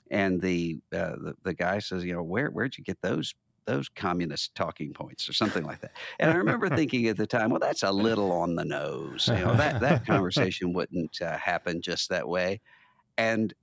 And 0.10 0.42
the 0.42 0.80
uh, 0.92 1.16
the, 1.22 1.36
the 1.44 1.54
guy 1.54 1.78
says, 1.78 2.04
"You 2.04 2.14
know, 2.14 2.24
where 2.24 2.50
where'd 2.50 2.80
you 2.80 2.84
get 2.84 3.00
those 3.04 3.36
those 3.66 3.88
communist 3.90 4.56
talking 4.56 4.92
points 4.92 5.30
or 5.30 5.34
something 5.34 5.64
like 5.64 5.80
that. 5.80 5.94
And 6.20 6.30
I 6.30 6.36
remember 6.36 6.68
thinking 6.76 7.08
at 7.08 7.16
the 7.16 7.26
time, 7.26 7.50
well, 7.50 7.62
that's 7.62 7.84
a 7.84 7.92
little 7.92 8.34
on 8.34 8.56
the 8.56 8.66
nose. 8.66 9.30
You 9.30 9.36
know, 9.36 9.56
that 9.56 9.80
that 9.82 10.06
conversation 10.08 10.74
wouldn't 10.74 11.22
uh, 11.22 11.38
happen 11.38 11.80
just 11.80 12.10
that 12.10 12.28
way. 12.28 12.60
And 13.18 13.54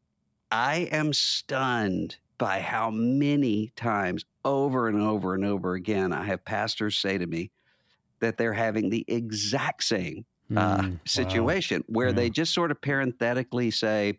I 0.51 0.89
am 0.91 1.13
stunned 1.13 2.17
by 2.41 2.59
how 2.59 2.91
many 2.91 3.71
times 3.77 4.25
over 4.47 4.89
and 4.89 5.01
over 5.01 5.35
and 5.35 5.45
over 5.45 5.75
again 5.75 6.11
I 6.13 6.25
have 6.25 6.43
pastors 6.45 6.97
say 6.97 7.19
to 7.19 7.27
me 7.27 7.51
that 8.21 8.39
they're 8.39 8.55
having 8.55 8.89
the 8.89 9.05
exact 9.07 9.85
same 9.85 10.25
uh, 10.57 10.79
mm, 10.79 10.99
situation 11.07 11.85
wow. 11.87 11.93
where 11.99 12.09
yeah. 12.09 12.15
they 12.15 12.31
just 12.31 12.55
sort 12.55 12.71
of 12.71 12.81
parenthetically 12.81 13.71
say, 13.71 14.19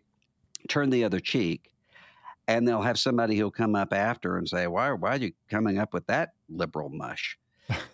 turn 0.68 0.90
the 0.90 1.04
other 1.04 1.20
cheek. 1.20 1.70
And 2.48 2.66
they'll 2.66 2.82
have 2.82 2.98
somebody 2.98 3.36
who'll 3.36 3.50
come 3.50 3.74
up 3.74 3.92
after 3.92 4.36
and 4.36 4.48
say, 4.48 4.66
why, 4.66 4.92
why 4.92 5.10
are 5.10 5.16
you 5.16 5.32
coming 5.48 5.78
up 5.78 5.92
with 5.92 6.06
that 6.06 6.34
liberal 6.48 6.88
mush? 6.88 7.38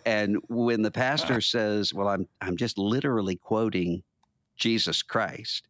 and 0.05 0.37
when 0.47 0.81
the 0.81 0.91
pastor 1.05 1.41
says, 1.41 1.93
well, 1.93 2.07
I'm, 2.07 2.27
I'm 2.41 2.55
just 2.57 2.77
literally 2.77 3.35
quoting 3.35 4.03
Jesus 4.57 5.01
Christ, 5.01 5.67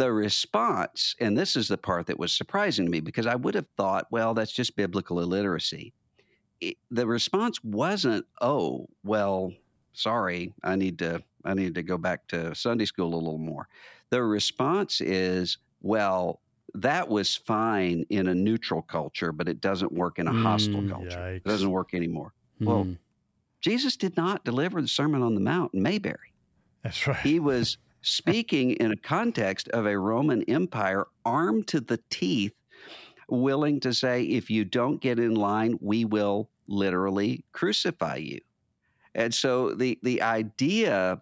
the 0.00 0.10
response, 0.10 1.14
and 1.20 1.36
this 1.36 1.56
is 1.56 1.68
the 1.68 1.76
part 1.76 2.06
that 2.06 2.18
was 2.18 2.32
surprising 2.32 2.86
to 2.86 2.90
me 2.90 3.00
because 3.00 3.26
I 3.26 3.34
would 3.34 3.54
have 3.54 3.66
thought, 3.76 4.06
well, 4.10 4.32
that's 4.32 4.50
just 4.50 4.74
biblical 4.74 5.20
illiteracy. 5.20 5.92
It, 6.62 6.78
the 6.90 7.06
response 7.06 7.62
wasn't, 7.62 8.24
oh, 8.40 8.88
well, 9.04 9.52
sorry, 9.92 10.54
I 10.64 10.76
need 10.76 10.98
to 11.00 11.22
I 11.44 11.52
need 11.52 11.74
to 11.74 11.82
go 11.82 11.98
back 11.98 12.26
to 12.28 12.54
Sunday 12.54 12.86
school 12.86 13.14
a 13.14 13.16
little 13.16 13.36
more. 13.36 13.68
The 14.08 14.22
response 14.22 15.02
is, 15.02 15.58
well, 15.82 16.40
that 16.74 17.08
was 17.08 17.36
fine 17.36 18.06
in 18.08 18.28
a 18.28 18.34
neutral 18.34 18.80
culture, 18.80 19.32
but 19.32 19.48
it 19.48 19.60
doesn't 19.60 19.92
work 19.92 20.18
in 20.18 20.28
a 20.28 20.32
hostile 20.32 20.80
mm, 20.80 20.90
culture. 20.90 21.18
Yikes. 21.18 21.36
It 21.36 21.44
doesn't 21.44 21.70
work 21.70 21.92
anymore. 21.92 22.32
Mm. 22.60 22.66
Well, 22.66 22.86
Jesus 23.60 23.96
did 23.96 24.16
not 24.16 24.44
deliver 24.44 24.80
the 24.80 24.88
Sermon 24.88 25.22
on 25.22 25.34
the 25.34 25.40
Mount 25.42 25.74
in 25.74 25.82
Mayberry. 25.82 26.32
That's 26.82 27.06
right. 27.06 27.16
He 27.18 27.38
was 27.38 27.76
speaking 28.02 28.72
in 28.72 28.92
a 28.92 28.96
context 28.96 29.68
of 29.68 29.86
a 29.86 29.98
Roman 29.98 30.42
Empire 30.44 31.06
armed 31.24 31.66
to 31.68 31.80
the 31.80 32.00
teeth, 32.10 32.54
willing 33.28 33.80
to 33.80 33.92
say, 33.92 34.24
if 34.24 34.50
you 34.50 34.64
don't 34.64 35.00
get 35.00 35.18
in 35.18 35.34
line, 35.34 35.78
we 35.80 36.04
will 36.04 36.48
literally 36.66 37.44
crucify 37.52 38.16
you. 38.16 38.40
And 39.14 39.34
so 39.34 39.74
the 39.74 39.98
the 40.02 40.22
idea 40.22 41.20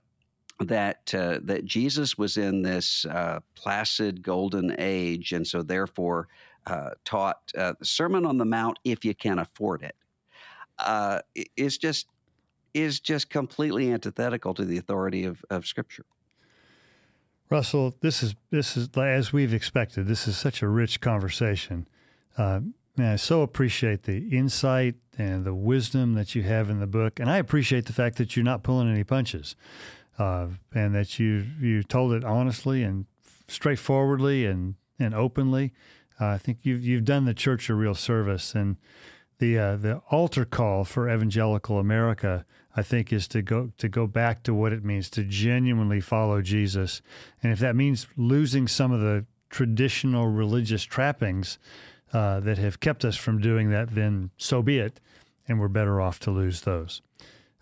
that 0.61 1.15
uh, 1.15 1.39
that 1.45 1.65
Jesus 1.65 2.19
was 2.19 2.37
in 2.37 2.63
this 2.63 3.07
uh, 3.07 3.41
placid 3.55 4.23
golden 4.23 4.75
age, 4.79 5.33
and 5.33 5.47
so 5.47 5.63
therefore 5.63 6.29
uh, 6.67 6.91
taught 7.05 7.41
uh, 7.57 7.75
the 7.79 7.87
Sermon 7.87 8.27
on 8.27 8.37
the 8.37 8.45
Mount 8.45 8.79
if 8.85 9.05
you 9.05 9.15
can 9.15 9.39
afford 9.39 9.83
it, 9.83 9.97
uh, 10.79 11.21
is 11.57 11.79
just 11.79 12.09
is 12.75 13.01
just 13.01 13.31
completely 13.31 13.91
antithetical 13.91 14.53
to 14.55 14.65
the 14.65 14.77
authority 14.77 15.25
of, 15.25 15.43
of 15.51 15.67
Scripture. 15.67 16.05
Russell, 17.51 17.95
this 18.01 18.23
is 18.23 18.35
this 18.51 18.77
is 18.77 18.89
as 18.97 19.33
we've 19.33 19.55
expected. 19.55 20.07
This 20.07 20.29
is 20.29 20.37
such 20.37 20.63
a 20.63 20.69
rich 20.69 21.01
conversation. 21.01 21.89
Uh, 22.37 22.61
I 22.99 23.17
so 23.17 23.43
appreciate 23.43 24.03
the 24.03 24.29
insight 24.29 24.97
and 25.17 25.45
the 25.45 25.55
wisdom 25.55 26.15
that 26.15 26.35
you 26.35 26.43
have 26.43 26.69
in 26.69 26.81
the 26.81 26.87
book, 26.87 27.21
and 27.21 27.31
I 27.31 27.39
appreciate 27.39 27.87
the 27.87 27.93
fact 27.93 28.17
that 28.17 28.37
you're 28.37 28.45
not 28.45 28.63
pulling 28.63 28.91
any 28.91 29.05
punches, 29.05 29.57
uh, 30.19 30.49
and 30.75 30.95
that 30.95 31.19
you 31.19 31.47
you 31.61 31.83
told 31.83 32.13
it 32.13 32.25
honestly 32.25 32.83
and 32.83 33.07
straightforwardly 33.47 34.45
and 34.45 34.75
and 34.99 35.15
openly. 35.15 35.73
Uh, 36.21 36.27
I 36.27 36.39
think 36.39 36.59
you've 36.63 36.85
you've 36.85 37.05
done 37.05 37.25
the 37.25 37.35
church 37.35 37.71
a 37.71 37.75
real 37.75 37.95
service, 37.95 38.55
and 38.55 38.77
the 39.39 39.59
uh, 39.59 39.77
the 39.77 40.03
altar 40.11 40.45
call 40.45 40.85
for 40.85 41.09
evangelical 41.09 41.79
America, 41.79 42.45
I 42.79 42.83
think, 42.83 43.13
is 43.13 43.27
to 43.29 43.43
go 43.43 43.73
to 43.79 43.89
go 43.89 44.07
back 44.07 44.45
to 44.45 44.55
what 44.55 44.73
it 44.73 44.85
means 44.85 45.11
to 45.11 45.25
genuinely 45.25 46.01
follow 46.01 46.41
Jesus, 46.43 47.03
and 47.43 47.53
if 47.53 47.59
that 47.59 47.75
means 47.75 48.07
losing 48.17 48.69
some 48.69 48.93
of 48.93 49.01
the 49.01 49.27
traditional 49.51 50.29
religious 50.29 50.85
trappings 50.85 51.59
uh, 52.13 52.39
that 52.41 52.59
have 52.59 52.79
kept 52.79 53.05
us 53.05 53.17
from 53.17 53.41
doing 53.41 53.71
that, 53.71 53.95
then 53.97 54.31
so 54.37 54.63
be 54.63 54.79
it, 54.79 55.01
and 55.49 55.59
we're 55.59 55.67
better 55.67 56.01
off 56.01 56.21
to 56.21 56.31
lose 56.31 56.61
those. 56.61 57.03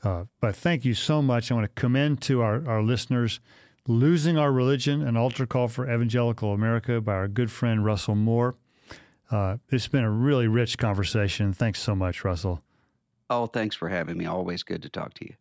Uh, 0.05 0.25
but 0.39 0.55
thank 0.55 0.85
you 0.85 0.93
so 0.93 1.23
much. 1.23 1.51
I 1.51 1.55
want 1.55 1.65
to 1.65 1.81
commend 1.81 2.21
to 2.23 2.43
our, 2.43 2.69
our 2.69 2.83
listeners 2.83 3.41
Losing 3.89 4.37
Our 4.37 4.53
Religion, 4.53 5.01
an 5.01 5.17
altar 5.17 5.47
call 5.47 5.69
for 5.69 5.91
evangelical 5.91 6.53
America 6.53 7.01
by 7.01 7.15
our 7.15 7.29
good 7.29 7.51
friend 7.51 7.85
Russell 7.85 8.17
Moore. 8.17 8.57
Uh, 9.31 9.57
it's 9.71 9.89
been 9.89 10.05
a 10.05 10.11
really 10.11 10.47
rich 10.47 10.77
conversation. 10.77 11.55
Thanks 11.55 11.81
so 11.81 11.95
much, 11.95 12.23
Russell. 12.23 12.63
Oh, 13.29 13.47
thanks 13.47 13.75
for 13.75 13.89
having 13.89 14.17
me. 14.17 14.27
Always 14.27 14.63
good 14.63 14.83
to 14.83 14.89
talk 14.89 15.15
to 15.15 15.27
you. 15.27 15.35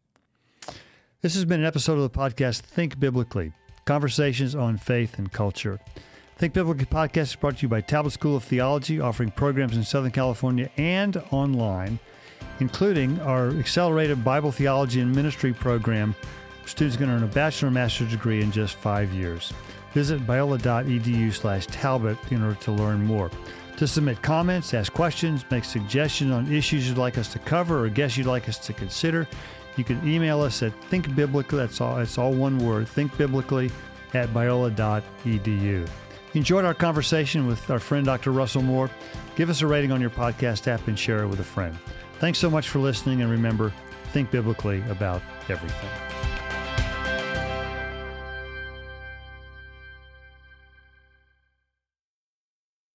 This 1.21 1.35
has 1.35 1.45
been 1.45 1.59
an 1.59 1.65
episode 1.65 1.97
of 1.97 2.11
the 2.11 2.17
podcast 2.17 2.61
Think 2.61 2.99
Biblically 2.99 3.53
Conversations 3.85 4.55
on 4.55 4.77
Faith 4.77 5.17
and 5.17 5.31
Culture. 5.31 5.79
Think 6.37 6.53
Biblically 6.53 6.85
podcast 6.85 7.21
is 7.21 7.35
brought 7.35 7.57
to 7.57 7.61
you 7.63 7.69
by 7.69 7.81
Talbot 7.81 8.11
School 8.11 8.37
of 8.37 8.43
Theology, 8.43 8.99
offering 8.99 9.31
programs 9.31 9.77
in 9.77 9.83
Southern 9.83 10.11
California 10.11 10.69
and 10.77 11.17
online, 11.31 11.99
including 12.59 13.19
our 13.21 13.49
accelerated 13.51 14.23
Bible 14.23 14.51
theology 14.51 14.99
and 15.01 15.15
ministry 15.15 15.53
program 15.53 16.15
Students 16.65 16.97
can 16.97 17.09
earn 17.09 17.23
a 17.23 17.27
bachelor 17.27 17.67
and 17.67 17.75
master's 17.75 18.11
degree 18.11 18.41
in 18.41 18.51
just 18.51 18.75
five 18.75 19.13
years. 19.13 19.53
Visit 19.93 20.25
biola.edu 20.25 21.31
slash 21.31 21.67
Talbot 21.67 22.17
in 22.31 22.43
order 22.43 22.59
to 22.61 22.71
learn 22.71 23.05
more. 23.05 23.29
To 23.77 23.87
submit 23.87 24.21
comments, 24.21 24.73
ask 24.73 24.93
questions, 24.93 25.43
make 25.51 25.65
suggestions 25.65 26.31
on 26.31 26.51
issues 26.51 26.87
you'd 26.87 26.97
like 26.97 27.17
us 27.17 27.31
to 27.33 27.39
cover 27.39 27.85
or 27.85 27.89
guests 27.89 28.17
you'd 28.17 28.27
like 28.27 28.47
us 28.47 28.57
to 28.59 28.73
consider, 28.73 29.27
you 29.75 29.83
can 29.83 30.07
email 30.07 30.41
us 30.41 30.63
at 30.63 30.71
thinkbiblically, 30.89 31.57
that's 31.57 31.81
all, 31.81 31.97
it's 31.99 32.17
all 32.17 32.33
one 32.33 32.57
word, 32.57 32.87
thinkbiblically 32.87 33.69
at 34.13 34.29
biola.edu. 34.29 35.89
Enjoyed 36.33 36.65
our 36.65 36.73
conversation 36.73 37.47
with 37.47 37.69
our 37.69 37.79
friend 37.79 38.05
Dr. 38.05 38.31
Russell 38.31 38.61
Moore. 38.61 38.89
Give 39.35 39.49
us 39.49 39.61
a 39.61 39.67
rating 39.67 39.91
on 39.91 39.99
your 39.99 40.09
podcast 40.09 40.67
app 40.67 40.87
and 40.87 40.97
share 40.97 41.23
it 41.23 41.27
with 41.27 41.41
a 41.41 41.45
friend. 41.45 41.77
Thanks 42.19 42.39
so 42.39 42.49
much 42.49 42.69
for 42.69 42.79
listening, 42.79 43.21
and 43.21 43.29
remember, 43.29 43.73
think 44.13 44.31
biblically 44.31 44.81
about 44.89 45.21
everything. 45.49 46.14